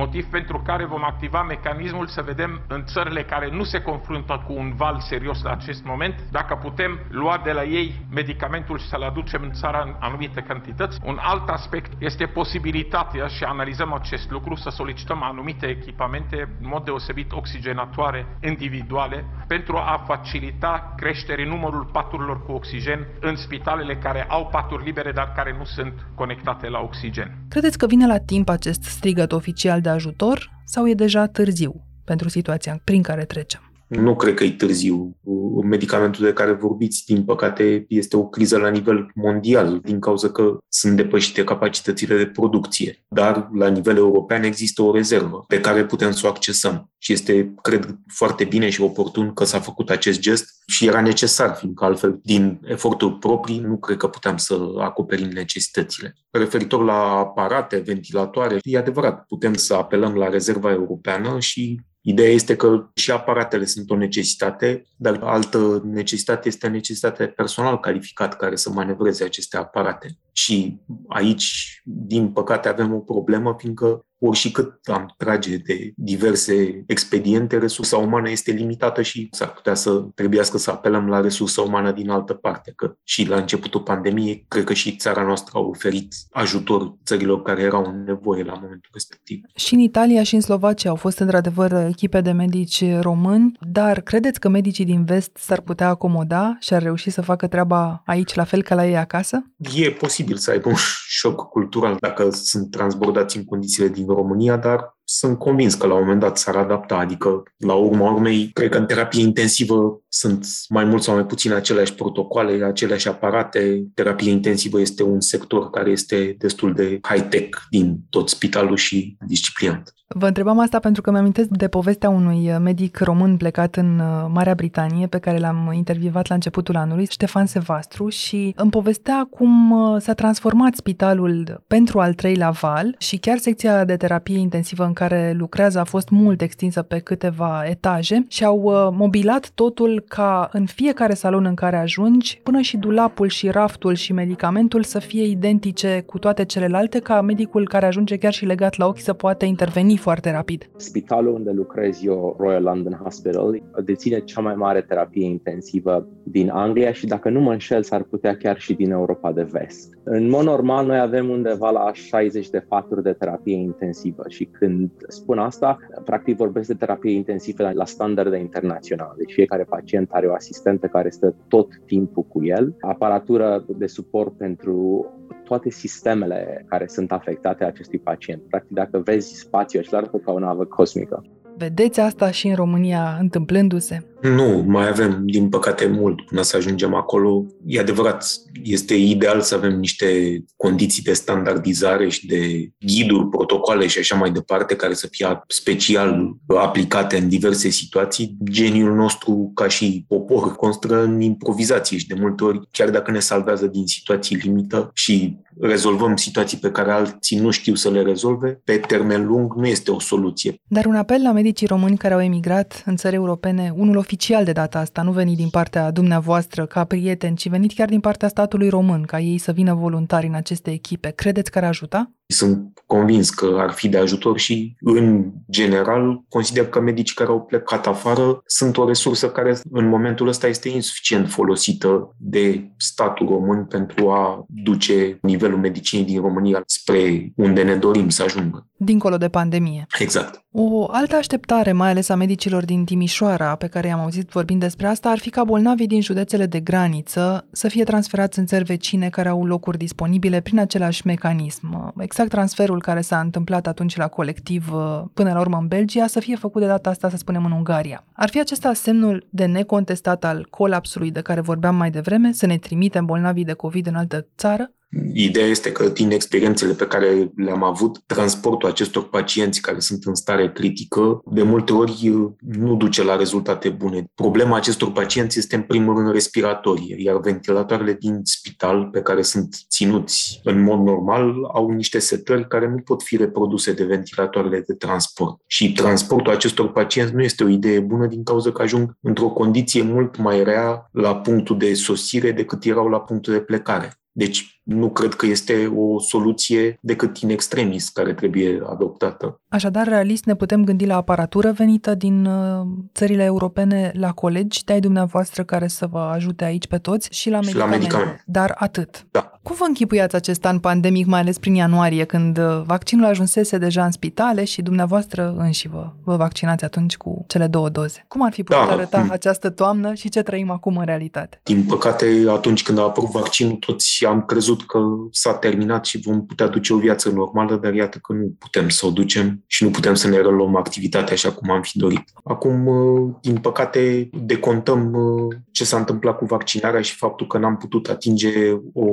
motiv 0.03 0.25
pentru 0.25 0.61
care 0.65 0.85
vom 0.85 1.03
activa 1.03 1.41
mecanismul 1.43 2.07
să 2.07 2.21
vedem 2.21 2.61
în 2.67 2.81
țările 2.85 3.23
care 3.23 3.49
nu 3.51 3.63
se 3.63 3.81
confruntă 3.81 4.43
cu 4.47 4.53
un 4.53 4.73
val 4.75 4.99
serios 4.99 5.41
la 5.41 5.51
acest 5.51 5.83
moment, 5.83 6.15
dacă 6.31 6.53
putem 6.55 6.99
lua 7.09 7.41
de 7.43 7.51
la 7.51 7.63
ei 7.63 7.87
medicamentul 8.11 8.77
și 8.79 8.87
să-l 8.87 9.03
aducem 9.03 9.41
în 9.43 9.51
țara 9.51 9.81
în 9.85 9.95
anumite 9.99 10.41
cantități. 10.41 10.99
Un 11.03 11.17
alt 11.21 11.49
aspect 11.49 11.91
este 11.97 12.25
posibilitatea 12.25 13.27
și 13.27 13.43
analizăm 13.43 13.93
acest 13.93 14.29
lucru 14.29 14.55
să 14.55 14.69
solicităm 14.69 15.23
anumite 15.23 15.65
echipamente, 15.65 16.37
în 16.61 16.67
mod 16.73 16.83
deosebit 16.83 17.31
oxigenatoare 17.31 18.25
individuale, 18.43 19.25
pentru 19.47 19.75
a 19.75 20.03
facilita 20.07 20.93
creșterii 20.97 21.45
numărul 21.45 21.89
paturilor 21.91 22.45
cu 22.45 22.51
oxigen 22.51 23.07
în 23.19 23.35
spitalele 23.35 23.95
care 23.95 24.25
au 24.29 24.47
paturi 24.51 24.83
libere, 24.83 25.11
dar 25.11 25.31
care 25.35 25.55
nu 25.57 25.63
sunt 25.63 25.93
conectate 26.15 26.69
la 26.69 26.79
oxigen. 26.79 27.37
Credeți 27.49 27.77
că 27.77 27.85
vine 27.85 28.07
la 28.07 28.17
timp 28.17 28.49
acest 28.49 28.83
strigăt 28.83 29.31
oficial 29.31 29.81
de 29.81 29.88
de 29.89 29.95
ajutor 29.95 30.49
sau 30.65 30.89
e 30.89 30.93
deja 30.93 31.27
târziu 31.27 31.85
pentru 32.05 32.29
situația 32.29 32.81
prin 32.83 33.01
care 33.01 33.25
trecem? 33.25 33.68
Nu 33.89 34.15
cred 34.15 34.33
că 34.33 34.43
e 34.43 34.51
târziu. 34.51 35.17
Medicamentul 35.63 36.25
de 36.25 36.33
care 36.33 36.51
vorbiți, 36.51 37.05
din 37.05 37.23
păcate, 37.23 37.85
este 37.87 38.17
o 38.17 38.27
criză 38.27 38.57
la 38.57 38.69
nivel 38.69 39.11
mondial, 39.15 39.79
din 39.83 39.99
cauza 39.99 40.29
că 40.29 40.57
sunt 40.67 40.95
depășite 40.95 41.43
capacitățile 41.43 42.17
de 42.17 42.25
producție. 42.25 43.05
Dar, 43.07 43.49
la 43.53 43.67
nivel 43.67 43.97
european, 43.97 44.43
există 44.43 44.81
o 44.81 44.93
rezervă 44.93 45.43
pe 45.47 45.59
care 45.59 45.85
putem 45.85 46.11
să 46.11 46.21
o 46.25 46.29
accesăm. 46.29 46.91
Și 46.97 47.13
este, 47.13 47.53
cred, 47.61 47.97
foarte 48.07 48.43
bine 48.43 48.69
și 48.69 48.81
oportun 48.81 49.33
că 49.33 49.43
s-a 49.43 49.59
făcut 49.59 49.89
acest 49.89 50.19
gest 50.19 50.63
și 50.67 50.85
era 50.85 51.01
necesar, 51.01 51.55
fiindcă 51.55 51.85
altfel, 51.85 52.19
din 52.23 52.59
eforturi 52.63 53.17
proprii, 53.17 53.59
nu 53.59 53.77
cred 53.77 53.97
că 53.97 54.07
puteam 54.07 54.37
să 54.37 54.59
acoperim 54.77 55.27
necesitățile. 55.27 56.15
Referitor 56.31 56.83
la 56.83 57.17
aparate, 57.17 57.77
ventilatoare, 57.77 58.59
e 58.63 58.77
adevărat, 58.77 59.25
putem 59.25 59.53
să 59.53 59.73
apelăm 59.73 60.13
la 60.13 60.29
rezerva 60.29 60.71
europeană 60.71 61.39
și 61.39 61.81
Ideea 62.01 62.29
este 62.29 62.55
că 62.55 62.89
și 62.95 63.11
aparatele 63.11 63.65
sunt 63.65 63.89
o 63.89 63.95
necesitate, 63.95 64.85
dar 64.95 65.19
altă 65.23 65.81
necesitate 65.83 66.47
este 66.47 66.67
necesitatea 66.67 67.27
personal 67.27 67.79
calificat 67.79 68.37
care 68.37 68.55
să 68.55 68.69
manevreze 68.69 69.23
aceste 69.23 69.57
aparate. 69.57 70.17
Și 70.43 70.79
aici, 71.07 71.81
din 71.83 72.31
păcate, 72.31 72.67
avem 72.67 72.93
o 72.93 72.99
problemă, 72.99 73.55
fiindcă 73.57 74.03
ori 74.19 74.37
și 74.37 74.51
cât 74.51 74.87
am 74.87 75.13
trage 75.17 75.57
de 75.57 75.91
diverse 75.95 76.83
expediente, 76.87 77.57
resursa 77.57 77.97
umană 77.97 78.29
este 78.29 78.51
limitată 78.51 79.01
și 79.01 79.27
s-ar 79.31 79.51
putea 79.51 79.73
să 79.73 79.91
trebuiască 80.15 80.57
să 80.57 80.71
apelăm 80.71 81.07
la 81.07 81.21
resursa 81.21 81.61
umană 81.61 81.91
din 81.91 82.09
altă 82.09 82.33
parte, 82.33 82.73
că 82.75 82.93
și 83.03 83.27
la 83.27 83.35
începutul 83.35 83.81
pandemiei, 83.81 84.45
cred 84.47 84.63
că 84.63 84.73
și 84.73 84.95
țara 84.95 85.23
noastră 85.23 85.51
a 85.57 85.59
oferit 85.59 86.15
ajutor 86.31 86.97
țărilor 87.05 87.41
care 87.41 87.61
erau 87.61 87.85
în 87.85 88.03
nevoie 88.03 88.43
la 88.43 88.53
momentul 88.53 88.89
respectiv. 88.93 89.41
Și 89.55 89.73
în 89.73 89.79
Italia 89.79 90.23
și 90.23 90.35
în 90.35 90.41
Slovacia 90.41 90.89
au 90.89 90.95
fost 90.95 91.19
într-adevăr 91.19 91.73
echipe 91.87 92.21
de 92.21 92.31
medici 92.31 92.83
români, 92.99 93.51
dar 93.71 94.01
credeți 94.01 94.39
că 94.39 94.49
medicii 94.49 94.85
din 94.85 95.05
vest 95.05 95.37
s-ar 95.37 95.61
putea 95.61 95.87
acomoda 95.87 96.57
și 96.59 96.73
ar 96.73 96.81
reuși 96.81 97.09
să 97.09 97.21
facă 97.21 97.47
treaba 97.47 98.01
aici 98.05 98.33
la 98.33 98.43
fel 98.43 98.63
ca 98.63 98.75
la 98.75 98.87
ei 98.87 98.97
acasă? 98.97 99.51
E 99.75 99.91
posibil 99.91 100.28
să 100.37 100.51
aibă 100.51 100.69
un 100.69 100.75
șoc 101.19 101.49
cultural 101.49 101.97
dacă 101.99 102.29
sunt 102.29 102.71
transbordați 102.71 103.37
în 103.37 103.43
condițiile 103.43 103.87
din 103.87 104.07
România, 104.07 104.57
dar 104.57 104.97
sunt 105.03 105.37
convins 105.37 105.73
că 105.73 105.87
la 105.87 105.93
un 105.93 105.99
moment 105.99 106.19
dat 106.19 106.37
s-ar 106.37 106.55
adapta, 106.55 106.95
adică 106.95 107.43
la 107.57 107.73
urma 107.73 108.11
urmei, 108.11 108.49
cred 108.53 108.69
că 108.69 108.77
în 108.77 108.85
terapie 108.85 109.21
intensivă 109.21 110.01
sunt 110.09 110.47
mai 110.69 110.85
mult 110.85 111.03
sau 111.03 111.15
mai 111.15 111.25
puțin 111.25 111.53
aceleași 111.53 111.93
protocoale, 111.93 112.65
aceleași 112.65 113.07
aparate. 113.07 113.83
Terapie 113.93 114.31
intensivă 114.31 114.79
este 114.79 115.03
un 115.03 115.21
sector 115.21 115.69
care 115.69 115.89
este 115.89 116.35
destul 116.37 116.73
de 116.73 116.99
high-tech 117.01 117.57
din 117.69 117.99
tot 118.09 118.29
spitalul 118.29 118.75
și 118.75 119.17
disciplinat. 119.27 119.93
Vă 120.15 120.27
întrebam 120.27 120.59
asta 120.59 120.79
pentru 120.79 121.01
că 121.01 121.11
mi-amintesc 121.11 121.49
de 121.49 121.67
povestea 121.67 122.09
unui 122.09 122.57
medic 122.59 122.99
român 122.99 123.37
plecat 123.37 123.75
în 123.75 123.99
uh, 123.99 124.25
Marea 124.33 124.53
Britanie, 124.53 125.07
pe 125.07 125.17
care 125.17 125.37
l-am 125.37 125.71
intervievat 125.73 126.27
la 126.27 126.35
începutul 126.35 126.75
anului, 126.75 127.07
Ștefan 127.09 127.45
Sevastru, 127.45 128.09
și 128.09 128.53
îmi 128.55 128.71
povestea 128.71 129.27
cum 129.29 129.71
uh, 129.71 130.01
s-a 130.01 130.13
transformat 130.13 130.75
spitalul 130.75 131.63
pentru 131.67 131.99
al 131.99 132.13
treilea 132.13 132.49
val 132.49 132.95
și 132.97 133.17
chiar 133.17 133.37
secția 133.37 133.85
de 133.85 133.97
terapie 133.97 134.37
intensivă 134.37 134.83
în 134.83 134.93
care 134.93 135.33
lucrează 135.37 135.79
a 135.79 135.83
fost 135.83 136.09
mult 136.09 136.41
extinsă 136.41 136.81
pe 136.81 136.99
câteva 136.99 137.63
etaje 137.65 138.25
și 138.27 138.43
au 138.43 138.61
uh, 138.61 138.87
mobilat 138.91 139.49
totul 139.49 139.98
ca 140.07 140.49
în 140.51 140.65
fiecare 140.65 141.13
salon 141.13 141.45
în 141.45 141.55
care 141.55 141.75
ajungi, 141.75 142.39
până 142.43 142.61
și 142.61 142.77
dulapul 142.77 143.27
și 143.27 143.49
raftul 143.49 143.93
și 143.93 144.13
medicamentul 144.13 144.83
să 144.83 144.99
fie 144.99 145.23
identice 145.23 146.03
cu 146.05 146.19
toate 146.19 146.45
celelalte, 146.45 146.99
ca 146.99 147.21
medicul 147.21 147.67
care 147.67 147.85
ajunge 147.85 148.17
chiar 148.17 148.33
și 148.33 148.45
legat 148.45 148.77
la 148.77 148.85
ochi 148.85 148.99
să 148.99 149.13
poată 149.13 149.45
interveni 149.45 149.97
foarte 149.97 150.31
rapid. 150.31 150.69
Spitalul 150.75 151.33
unde 151.33 151.51
lucrez 151.51 152.03
eu, 152.03 152.35
Royal 152.39 152.63
London 152.63 152.99
Hospital, 153.03 153.61
deține 153.83 154.19
cea 154.19 154.41
mai 154.41 154.55
mare 154.55 154.81
terapie 154.81 155.25
intensivă 155.25 156.07
din 156.23 156.49
Anglia 156.49 156.91
și 156.91 157.05
dacă 157.05 157.29
nu 157.29 157.39
mă 157.39 157.51
înșel, 157.51 157.83
s-ar 157.83 158.03
putea 158.03 158.37
chiar 158.37 158.59
și 158.59 158.73
din 158.73 158.91
Europa 158.91 159.31
de 159.31 159.43
vest. 159.51 159.97
În 160.03 160.29
mod 160.29 160.43
normal, 160.43 160.85
noi 160.85 160.99
avem 160.99 161.29
undeva 161.29 161.69
la 161.69 161.93
60 161.93 162.49
de 162.49 162.65
faturi 162.67 163.03
de 163.03 163.11
terapie 163.11 163.55
intensivă 163.55 164.23
și 164.27 164.45
când 164.45 164.91
spun 165.07 165.37
asta, 165.37 165.77
practic 166.05 166.37
vorbesc 166.37 166.67
de 166.67 166.73
terapie 166.73 167.11
intensivă 167.11 167.63
la, 167.63 167.71
la 167.71 167.85
standarde 167.85 168.37
internaționale. 168.37 169.13
Deci 169.17 169.33
fiecare 169.33 169.63
pacient 169.63 169.88
are 170.09 170.27
o 170.27 170.33
asistentă 170.33 170.87
care 170.87 171.09
stă 171.09 171.35
tot 171.47 171.67
timpul 171.85 172.23
cu 172.23 172.45
el, 172.45 172.75
aparatură 172.81 173.65
de 173.77 173.87
suport 173.87 174.37
pentru 174.37 175.05
toate 175.43 175.69
sistemele 175.69 176.65
care 176.67 176.87
sunt 176.87 177.11
afectate 177.11 177.63
acestui 177.63 177.99
pacient. 177.99 178.41
Practic, 178.41 178.71
dacă 178.71 179.01
vezi 179.03 179.39
spațiul 179.39 179.81
acela, 179.81 179.97
arată 179.97 180.17
ca 180.17 180.31
o 180.31 180.39
navă 180.39 180.65
cosmică. 180.65 181.23
Vedeți 181.57 181.99
asta 181.99 182.31
și 182.31 182.47
în 182.47 182.55
România 182.55 183.17
întâmplându-se? 183.19 184.03
Nu, 184.21 184.63
mai 184.67 184.87
avem, 184.87 185.21
din 185.25 185.49
păcate, 185.49 185.87
mult 185.87 186.21
până 186.21 186.41
să 186.41 186.57
ajungem 186.57 186.93
acolo. 186.93 187.45
E 187.65 187.79
adevărat, 187.79 188.25
este 188.63 188.95
ideal 188.95 189.41
să 189.41 189.55
avem 189.55 189.79
niște 189.79 190.39
condiții 190.55 191.03
de 191.03 191.13
standardizare 191.13 192.09
și 192.09 192.25
de 192.25 192.69
ghiduri, 192.79 193.29
protocoale 193.29 193.87
și 193.87 193.99
așa 193.99 194.15
mai 194.15 194.31
departe, 194.31 194.75
care 194.75 194.93
să 194.93 195.07
fie 195.11 195.41
special 195.47 196.35
aplicate 196.47 197.17
în 197.17 197.29
diverse 197.29 197.69
situații. 197.69 198.37
Geniul 198.43 198.95
nostru, 198.95 199.51
ca 199.53 199.67
și 199.67 200.05
popor, 200.07 200.55
constă 200.55 201.03
în 201.03 201.21
improvizație 201.21 201.97
și 201.97 202.07
de 202.07 202.15
multe 202.19 202.43
ori, 202.43 202.67
chiar 202.71 202.89
dacă 202.89 203.11
ne 203.11 203.19
salvează 203.19 203.67
din 203.67 203.85
situații 203.85 204.35
limită 204.35 204.91
și 204.93 205.37
rezolvăm 205.59 206.15
situații 206.15 206.57
pe 206.57 206.71
care 206.71 206.91
alții 206.91 207.39
nu 207.39 207.49
știu 207.51 207.75
să 207.75 207.89
le 207.89 208.01
rezolve, 208.01 208.61
pe 208.63 208.77
termen 208.77 209.25
lung 209.25 209.53
nu 209.55 209.67
este 209.67 209.91
o 209.91 209.99
soluție. 209.99 210.61
Dar 210.67 210.85
un 210.85 210.95
apel 210.95 211.21
la 211.21 211.31
medicii 211.31 211.67
români 211.67 211.97
care 211.97 212.13
au 212.13 212.21
emigrat 212.21 212.83
în 212.85 212.95
țări 212.95 213.15
europene, 213.15 213.73
unul 213.77 213.97
oficial 214.09 214.43
de 214.43 214.51
data 214.51 214.79
asta, 214.79 215.01
nu 215.01 215.11
venit 215.11 215.37
din 215.37 215.49
partea 215.49 215.91
dumneavoastră 215.91 216.65
ca 216.65 216.83
prieten, 216.83 217.35
ci 217.35 217.49
venit 217.49 217.73
chiar 217.73 217.89
din 217.89 217.99
partea 217.99 218.27
statului 218.27 218.69
român, 218.69 219.03
ca 219.03 219.19
ei 219.19 219.37
să 219.37 219.51
vină 219.51 219.73
voluntari 219.73 220.27
în 220.27 220.33
aceste 220.33 220.71
echipe, 220.71 221.09
credeți 221.09 221.51
că 221.51 221.57
ar 221.57 221.63
ajuta? 221.63 222.11
Sunt 222.31 222.81
convins 222.85 223.29
că 223.29 223.55
ar 223.57 223.71
fi 223.71 223.89
de 223.89 223.97
ajutor 223.97 224.39
și, 224.39 224.75
în 224.79 225.31
general, 225.49 226.23
consider 226.29 226.67
că 226.67 226.81
medicii 226.81 227.15
care 227.15 227.29
au 227.29 227.41
plecat 227.41 227.87
afară 227.87 228.41
sunt 228.45 228.77
o 228.77 228.87
resursă 228.87 229.29
care, 229.29 229.57
în 229.71 229.87
momentul 229.87 230.27
ăsta, 230.27 230.47
este 230.47 230.69
insuficient 230.69 231.29
folosită 231.29 232.15
de 232.17 232.71
statul 232.77 233.27
român 233.27 233.65
pentru 233.65 234.09
a 234.09 234.45
duce 234.47 235.17
nivelul 235.21 235.59
medicinii 235.59 236.05
din 236.05 236.21
România 236.21 236.63
spre 236.65 237.31
unde 237.35 237.63
ne 237.63 237.75
dorim 237.75 238.09
să 238.09 238.23
ajungă. 238.23 238.67
Dincolo 238.77 239.17
de 239.17 239.29
pandemie. 239.29 239.85
Exact. 239.99 240.43
O 240.51 240.85
altă 240.91 241.15
așteptare, 241.15 241.71
mai 241.71 241.89
ales 241.89 242.09
a 242.09 242.15
medicilor 242.15 242.65
din 242.65 242.85
Timișoara, 242.85 243.55
pe 243.55 243.67
care 243.67 243.87
i-am 243.87 243.99
auzit 243.99 244.29
vorbind 244.29 244.59
despre 244.59 244.87
asta, 244.87 245.09
ar 245.09 245.17
fi 245.17 245.29
ca 245.29 245.43
bolnavii 245.43 245.87
din 245.87 246.01
județele 246.01 246.45
de 246.45 246.59
graniță 246.59 247.47
să 247.51 247.67
fie 247.67 247.83
transferați 247.83 248.39
în 248.39 248.45
țări 248.45 248.63
vecine 248.63 249.09
care 249.09 249.29
au 249.29 249.45
locuri 249.45 249.77
disponibile 249.77 250.41
prin 250.41 250.59
același 250.59 251.05
mecanism. 251.05 251.93
Exact 251.97 252.18
transferul 252.27 252.81
care 252.81 253.01
s-a 253.01 253.19
întâmplat 253.19 253.67
atunci 253.67 253.95
la 253.95 254.07
colectiv 254.07 254.69
până 255.13 255.33
la 255.33 255.39
urmă 255.39 255.57
în 255.57 255.67
Belgia 255.67 256.07
să 256.07 256.19
fie 256.19 256.35
făcut 256.35 256.61
de 256.61 256.67
data 256.67 256.89
asta, 256.89 257.09
să 257.09 257.17
spunem, 257.17 257.45
în 257.45 257.51
Ungaria. 257.51 258.03
Ar 258.13 258.29
fi 258.29 258.39
acesta 258.39 258.73
semnul 258.73 259.27
de 259.29 259.45
necontestat 259.45 260.23
al 260.23 260.47
colapsului 260.49 261.11
de 261.11 261.21
care 261.21 261.41
vorbeam 261.41 261.75
mai 261.75 261.91
devreme, 261.91 262.31
să 262.31 262.45
ne 262.45 262.57
trimitem 262.57 263.05
bolnavii 263.05 263.45
de 263.45 263.53
COVID 263.53 263.87
în 263.87 263.95
altă 263.95 264.27
țară? 264.37 264.71
Ideea 265.13 265.45
este 265.45 265.71
că 265.71 265.89
din 265.89 266.11
experiențele 266.11 266.73
pe 266.73 266.87
care 266.87 267.31
le-am 267.35 267.63
avut, 267.63 268.01
transportul 268.05 268.69
acestor 268.69 269.09
pacienți 269.09 269.61
care 269.61 269.79
sunt 269.79 270.03
în 270.03 270.15
stare 270.15 270.51
critică, 270.51 271.21
de 271.25 271.43
multe 271.43 271.73
ori 271.73 272.11
nu 272.39 272.75
duce 272.75 273.03
la 273.03 273.15
rezultate 273.15 273.69
bune. 273.69 274.11
Problema 274.15 274.55
acestor 274.55 274.91
pacienți 274.91 275.39
este 275.39 275.55
în 275.55 275.61
primul 275.61 275.95
rând 275.95 276.11
respiratorie, 276.11 276.95
iar 276.99 277.19
ventilatoarele 277.19 277.93
din 277.93 278.19
spital 278.23 278.89
pe 278.91 279.01
care 279.01 279.21
sunt 279.21 279.55
ținuți 279.69 280.39
în 280.43 280.61
mod 280.61 280.79
normal 280.79 281.33
au 281.53 281.69
niște 281.69 281.99
setări 281.99 282.47
care 282.47 282.69
nu 282.69 282.77
pot 282.77 283.03
fi 283.03 283.17
reproduse 283.17 283.73
de 283.73 283.83
ventilatoarele 283.83 284.63
de 284.67 284.73
transport. 284.73 285.41
Și 285.47 285.73
transportul 285.73 286.33
acestor 286.33 286.71
pacienți 286.71 287.13
nu 287.13 287.23
este 287.23 287.43
o 287.43 287.47
idee 287.47 287.79
bună 287.79 288.05
din 288.05 288.23
cauza 288.23 288.51
că 288.51 288.61
ajung 288.61 288.97
într-o 289.01 289.29
condiție 289.29 289.81
mult 289.81 290.17
mai 290.17 290.43
rea 290.43 290.89
la 290.91 291.15
punctul 291.15 291.57
de 291.57 291.73
sosire 291.73 292.31
decât 292.31 292.63
erau 292.63 292.87
la 292.87 292.99
punctul 292.99 293.33
de 293.33 293.39
plecare. 293.39 293.93
Deci 294.11 294.58
nu 294.69 294.89
cred 294.89 295.13
că 295.13 295.25
este 295.25 295.73
o 295.75 295.99
soluție 295.99 296.77
decât 296.81 297.17
in 297.17 297.29
extremis 297.29 297.89
care 297.89 298.13
trebuie 298.13 298.61
adoptată. 298.69 299.39
Așadar, 299.47 299.87
realist 299.87 300.25
ne 300.25 300.35
putem 300.35 300.63
gândi 300.63 300.85
la 300.85 300.95
aparatură 300.95 301.51
venită 301.51 301.95
din 301.95 302.25
uh, 302.25 302.67
țările 302.93 303.23
europene, 303.23 303.91
la 303.95 304.11
colegi 304.11 304.63
de-ai 304.63 304.79
dumneavoastră 304.79 305.43
care 305.43 305.67
să 305.67 305.87
vă 305.87 305.99
ajute 305.99 306.43
aici 306.43 306.67
pe 306.67 306.77
toți 306.77 307.07
și 307.11 307.29
la, 307.29 307.39
și 307.41 307.45
medicamente. 307.45 307.87
la 307.87 307.97
medicamente. 307.97 308.23
Dar 308.25 308.55
atât. 308.57 309.05
Da. 309.11 309.31
Cum 309.43 309.55
vă 309.59 309.65
închipuiați 309.67 310.15
acest 310.15 310.45
an 310.45 310.59
pandemic, 310.59 311.05
mai 311.05 311.19
ales 311.19 311.37
prin 311.37 311.53
ianuarie, 311.53 312.03
când 312.03 312.37
uh, 312.37 312.61
vaccinul 312.65 313.05
ajunsese 313.05 313.57
deja 313.57 313.85
în 313.85 313.91
spitale 313.91 314.43
și 314.43 314.61
dumneavoastră 314.61 315.35
înși 315.37 315.67
vă, 315.67 315.91
vă 316.03 316.15
vaccinați 316.15 316.63
atunci 316.63 316.97
cu 316.97 317.25
cele 317.27 317.47
două 317.47 317.69
doze? 317.69 318.05
Cum 318.07 318.23
ar 318.23 318.31
fi 318.31 318.43
putut 318.43 318.65
da. 318.65 318.71
arăta 318.71 318.99
hmm. 318.99 319.11
această 319.11 319.49
toamnă 319.49 319.93
și 319.93 320.09
ce 320.09 320.21
trăim 320.21 320.51
acum 320.51 320.77
în 320.77 320.85
realitate? 320.85 321.39
Din 321.43 321.63
păcate, 321.63 322.25
atunci 322.29 322.63
când 322.63 322.77
a 322.77 322.81
apărut 322.81 323.09
vaccinul, 323.09 323.55
toți 323.55 324.05
am 324.05 324.25
crezut 324.25 324.58
crezut 324.59 324.67
că 324.67 325.07
s-a 325.11 325.33
terminat 325.33 325.85
și 325.85 326.01
vom 326.01 326.25
putea 326.25 326.47
duce 326.47 326.73
o 326.73 326.77
viață 326.77 327.09
normală, 327.09 327.55
dar 327.55 327.73
iată 327.73 327.97
că 327.97 328.13
nu 328.13 328.35
putem 328.39 328.69
să 328.69 328.85
o 328.85 328.89
ducem 328.89 329.43
și 329.47 329.63
nu 329.63 329.69
putem 329.69 329.93
să 329.93 330.07
ne 330.07 330.15
reluăm 330.15 330.55
activitatea 330.55 331.13
așa 331.13 331.31
cum 331.31 331.49
am 331.49 331.61
fi 331.61 331.77
dorit. 331.77 332.03
Acum, 332.23 332.67
uh, 332.67 333.13
din 333.21 333.37
păcate, 333.37 334.09
decontăm 334.13 334.93
uh, 334.93 335.35
ce 335.51 335.65
s-a 335.65 335.77
întâmplat 335.77 336.17
cu 336.17 336.25
vaccinarea 336.25 336.81
și 336.81 336.95
faptul 336.95 337.27
că 337.27 337.37
n-am 337.37 337.57
putut 337.57 337.87
atinge 337.87 338.29
o 338.73 338.85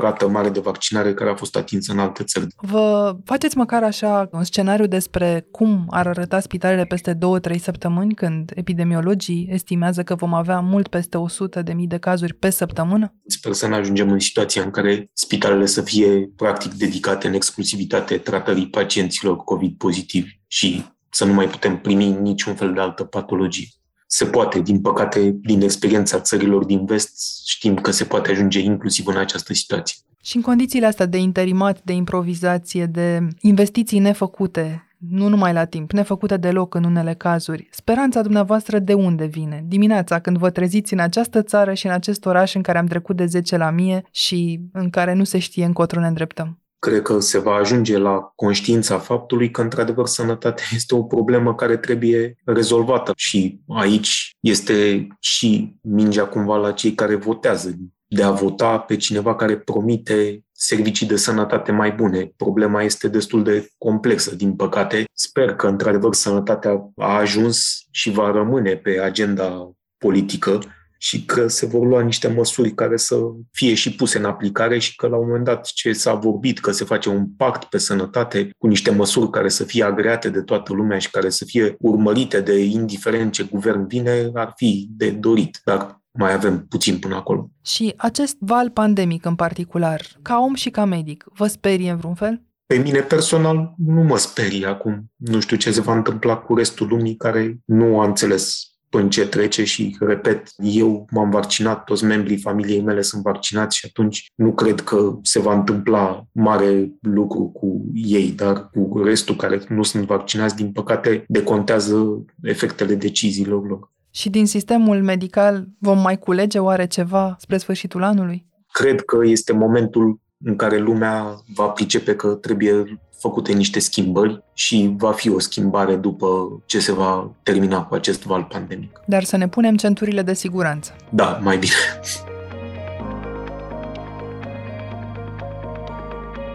rată 0.00 0.28
mare 0.28 0.48
de 0.48 0.60
vaccinare 0.60 1.14
care 1.14 1.30
a 1.30 1.34
fost 1.34 1.56
atinsă 1.56 1.92
în 1.92 1.98
alte 1.98 2.24
țări. 2.24 2.46
Vă 2.56 3.16
faceți 3.24 3.56
măcar 3.56 3.82
așa 3.82 4.28
un 4.32 4.44
scenariu 4.44 4.86
despre 4.86 5.46
cum 5.50 5.86
ar 5.90 6.06
arăta 6.06 6.40
spitalele 6.40 6.84
peste 6.84 7.18
2-3 7.50 7.56
săptămâni 7.60 8.14
când 8.14 8.52
epidemiologii 8.54 9.48
estimează 9.50 10.02
că 10.02 10.14
vom 10.14 10.34
avea 10.34 10.60
mult 10.60 10.88
peste 10.88 11.16
100 11.18 11.62
de 11.62 11.72
mii 11.72 11.86
de 11.86 11.98
cazuri 11.98 12.34
pe 12.34 12.50
săptămână? 12.50 13.14
Sper 13.26 13.52
să 13.52 13.68
ne 13.68 13.74
ajungem 13.74 14.10
în 14.10 14.18
situația 14.18 14.62
în 14.62 14.70
care 14.70 14.99
spitalele 15.12 15.66
să 15.66 15.82
fie 15.82 16.30
practic 16.36 16.72
dedicate 16.72 17.26
în 17.26 17.34
exclusivitate 17.34 18.18
tratării 18.18 18.68
pacienților 18.68 19.36
COVID 19.36 19.76
pozitivi 19.76 20.38
și 20.46 20.84
să 21.10 21.24
nu 21.24 21.32
mai 21.32 21.48
putem 21.48 21.78
primi 21.78 22.16
niciun 22.20 22.54
fel 22.54 22.72
de 22.72 22.80
altă 22.80 23.04
patologie. 23.04 23.66
Se 24.06 24.24
poate, 24.24 24.60
din 24.60 24.80
păcate, 24.80 25.34
din 25.42 25.62
experiența 25.62 26.20
țărilor 26.20 26.64
din 26.64 26.84
vest, 26.84 27.46
știm 27.46 27.74
că 27.74 27.90
se 27.90 28.04
poate 28.04 28.30
ajunge 28.30 28.58
inclusiv 28.58 29.06
în 29.06 29.16
această 29.16 29.54
situație. 29.54 29.96
Și 30.22 30.36
în 30.36 30.42
condițiile 30.42 30.86
astea 30.86 31.06
de 31.06 31.18
interimat, 31.18 31.82
de 31.82 31.92
improvizație, 31.92 32.86
de 32.86 33.28
investiții 33.40 33.98
nefăcute, 33.98 34.89
nu 35.08 35.28
numai 35.28 35.52
la 35.52 35.64
timp, 35.64 35.92
nefăcute 35.92 36.36
deloc 36.36 36.74
în 36.74 36.84
unele 36.84 37.14
cazuri. 37.14 37.68
Speranța 37.70 38.22
dumneavoastră 38.22 38.78
de 38.78 38.94
unde 38.94 39.24
vine? 39.24 39.64
Dimineața, 39.66 40.18
când 40.18 40.38
vă 40.38 40.50
treziți 40.50 40.92
în 40.92 40.98
această 40.98 41.42
țară 41.42 41.74
și 41.74 41.86
în 41.86 41.92
acest 41.92 42.26
oraș 42.26 42.54
în 42.54 42.62
care 42.62 42.78
am 42.78 42.86
trecut 42.86 43.16
de 43.16 43.26
10 43.26 43.56
la 43.56 43.70
mie 43.70 44.02
și 44.10 44.60
în 44.72 44.90
care 44.90 45.12
nu 45.12 45.24
se 45.24 45.38
știe 45.38 45.64
încotro 45.64 46.00
ne 46.00 46.06
îndreptăm? 46.06 46.58
Cred 46.78 47.02
că 47.02 47.20
se 47.20 47.38
va 47.38 47.54
ajunge 47.54 47.98
la 47.98 48.32
conștiința 48.34 48.98
faptului 48.98 49.50
că, 49.50 49.60
într-adevăr, 49.60 50.06
sănătatea 50.06 50.64
este 50.74 50.94
o 50.94 51.02
problemă 51.02 51.54
care 51.54 51.76
trebuie 51.76 52.36
rezolvată 52.44 53.12
și 53.16 53.60
aici 53.68 54.36
este 54.40 55.06
și 55.20 55.76
mingea 55.82 56.26
cumva 56.26 56.56
la 56.56 56.72
cei 56.72 56.94
care 56.94 57.14
votează 57.14 57.74
de 58.06 58.22
a 58.22 58.30
vota 58.30 58.78
pe 58.78 58.96
cineva 58.96 59.34
care 59.34 59.58
promite 59.58 60.44
servicii 60.62 61.06
de 61.06 61.16
sănătate 61.16 61.72
mai 61.72 61.92
bune. 61.92 62.32
Problema 62.36 62.82
este 62.82 63.08
destul 63.08 63.42
de 63.42 63.68
complexă, 63.78 64.34
din 64.34 64.56
păcate. 64.56 65.04
Sper 65.12 65.54
că, 65.54 65.66
într-adevăr, 65.66 66.14
sănătatea 66.14 66.90
a 66.96 67.16
ajuns 67.16 67.86
și 67.90 68.10
va 68.10 68.30
rămâne 68.30 68.76
pe 68.76 69.00
agenda 69.00 69.72
politică 69.98 70.58
și 70.98 71.24
că 71.24 71.48
se 71.48 71.66
vor 71.66 71.86
lua 71.86 72.00
niște 72.02 72.28
măsuri 72.28 72.70
care 72.70 72.96
să 72.96 73.16
fie 73.52 73.74
și 73.74 73.94
puse 73.94 74.18
în 74.18 74.24
aplicare 74.24 74.78
și 74.78 74.96
că 74.96 75.06
la 75.06 75.16
un 75.16 75.26
moment 75.26 75.44
dat 75.44 75.66
ce 75.66 75.92
s-a 75.92 76.14
vorbit, 76.14 76.58
că 76.58 76.70
se 76.70 76.84
face 76.84 77.08
un 77.08 77.26
pact 77.36 77.64
pe 77.64 77.78
sănătate 77.78 78.50
cu 78.58 78.66
niște 78.66 78.90
măsuri 78.90 79.30
care 79.30 79.48
să 79.48 79.64
fie 79.64 79.84
agreate 79.84 80.28
de 80.28 80.40
toată 80.40 80.72
lumea 80.72 80.98
și 80.98 81.10
care 81.10 81.30
să 81.30 81.44
fie 81.44 81.74
urmărite 81.78 82.40
de 82.40 82.64
indiferent 82.64 83.32
ce 83.32 83.42
guvern 83.42 83.86
vine, 83.86 84.30
ar 84.34 84.52
fi 84.56 84.88
de 84.90 85.10
dorit. 85.10 85.60
Dar 85.64 85.99
mai 86.18 86.32
avem 86.32 86.66
puțin 86.68 86.98
până 86.98 87.14
acolo. 87.14 87.50
Și 87.64 87.94
acest 87.96 88.36
val 88.38 88.70
pandemic 88.70 89.24
în 89.24 89.34
particular, 89.34 90.00
ca 90.22 90.38
om 90.38 90.54
și 90.54 90.70
ca 90.70 90.84
medic, 90.84 91.24
vă 91.34 91.46
sperie 91.46 91.90
în 91.90 91.96
vreun 91.96 92.14
fel? 92.14 92.42
Pe 92.66 92.76
mine 92.76 93.00
personal 93.00 93.74
nu 93.76 94.02
mă 94.02 94.16
sperie 94.16 94.66
acum. 94.66 95.12
Nu 95.16 95.40
știu 95.40 95.56
ce 95.56 95.72
se 95.72 95.80
va 95.80 95.94
întâmpla 95.94 96.36
cu 96.36 96.54
restul 96.54 96.86
lumii 96.86 97.16
care 97.16 97.58
nu 97.64 98.00
a 98.00 98.04
înțeles 98.04 98.70
până 98.90 99.08
ce 99.08 99.26
trece 99.26 99.64
și, 99.64 99.96
repet, 100.00 100.48
eu 100.56 101.06
m-am 101.10 101.30
vaccinat, 101.30 101.84
toți 101.84 102.04
membrii 102.04 102.38
familiei 102.38 102.82
mele 102.82 103.02
sunt 103.02 103.22
vaccinați 103.22 103.76
și 103.76 103.86
atunci 103.88 104.32
nu 104.34 104.52
cred 104.52 104.80
că 104.80 105.18
se 105.22 105.38
va 105.38 105.54
întâmpla 105.54 106.26
mare 106.32 106.92
lucru 107.00 107.48
cu 107.48 107.84
ei, 107.94 108.30
dar 108.30 108.70
cu 108.70 109.02
restul 109.04 109.36
care 109.36 109.62
nu 109.68 109.82
sunt 109.82 110.06
vaccinați, 110.06 110.56
din 110.56 110.72
păcate, 110.72 111.24
decontează 111.28 112.24
efectele 112.42 112.94
deciziilor 112.94 113.68
lor. 113.68 113.92
Și 114.10 114.30
din 114.30 114.46
sistemul 114.46 115.02
medical 115.02 115.66
vom 115.78 115.98
mai 115.98 116.18
culege 116.18 116.58
oare 116.58 116.86
ceva 116.86 117.36
spre 117.38 117.56
sfârșitul 117.56 118.02
anului? 118.02 118.46
Cred 118.72 119.00
că 119.00 119.18
este 119.24 119.52
momentul 119.52 120.20
în 120.44 120.56
care 120.56 120.78
lumea 120.78 121.40
va 121.54 121.66
pricepe 121.66 122.16
că 122.16 122.28
trebuie 122.28 123.00
făcute 123.18 123.52
niște 123.52 123.78
schimbări 123.78 124.42
și 124.54 124.94
va 124.96 125.12
fi 125.12 125.30
o 125.30 125.38
schimbare 125.38 125.96
după 125.96 126.60
ce 126.66 126.80
se 126.80 126.92
va 126.92 127.30
termina 127.42 127.82
cu 127.82 127.94
acest 127.94 128.24
val 128.24 128.42
pandemic. 128.42 129.00
Dar 129.06 129.24
să 129.24 129.36
ne 129.36 129.48
punem 129.48 129.76
centurile 129.76 130.22
de 130.22 130.34
siguranță. 130.34 130.96
Da, 131.10 131.38
mai 131.42 131.58
bine. 131.58 131.72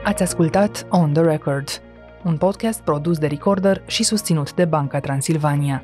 Ați 0.04 0.24
ascultat 0.24 0.88
On 0.90 1.14
The 1.14 1.22
Record, 1.22 1.82
un 2.24 2.38
podcast 2.38 2.82
produs 2.82 3.18
de 3.18 3.28
Recorder 3.28 3.84
și 3.88 4.04
susținut 4.04 4.54
de 4.54 4.66
Banca 4.66 5.00
Transilvania. 5.00 5.84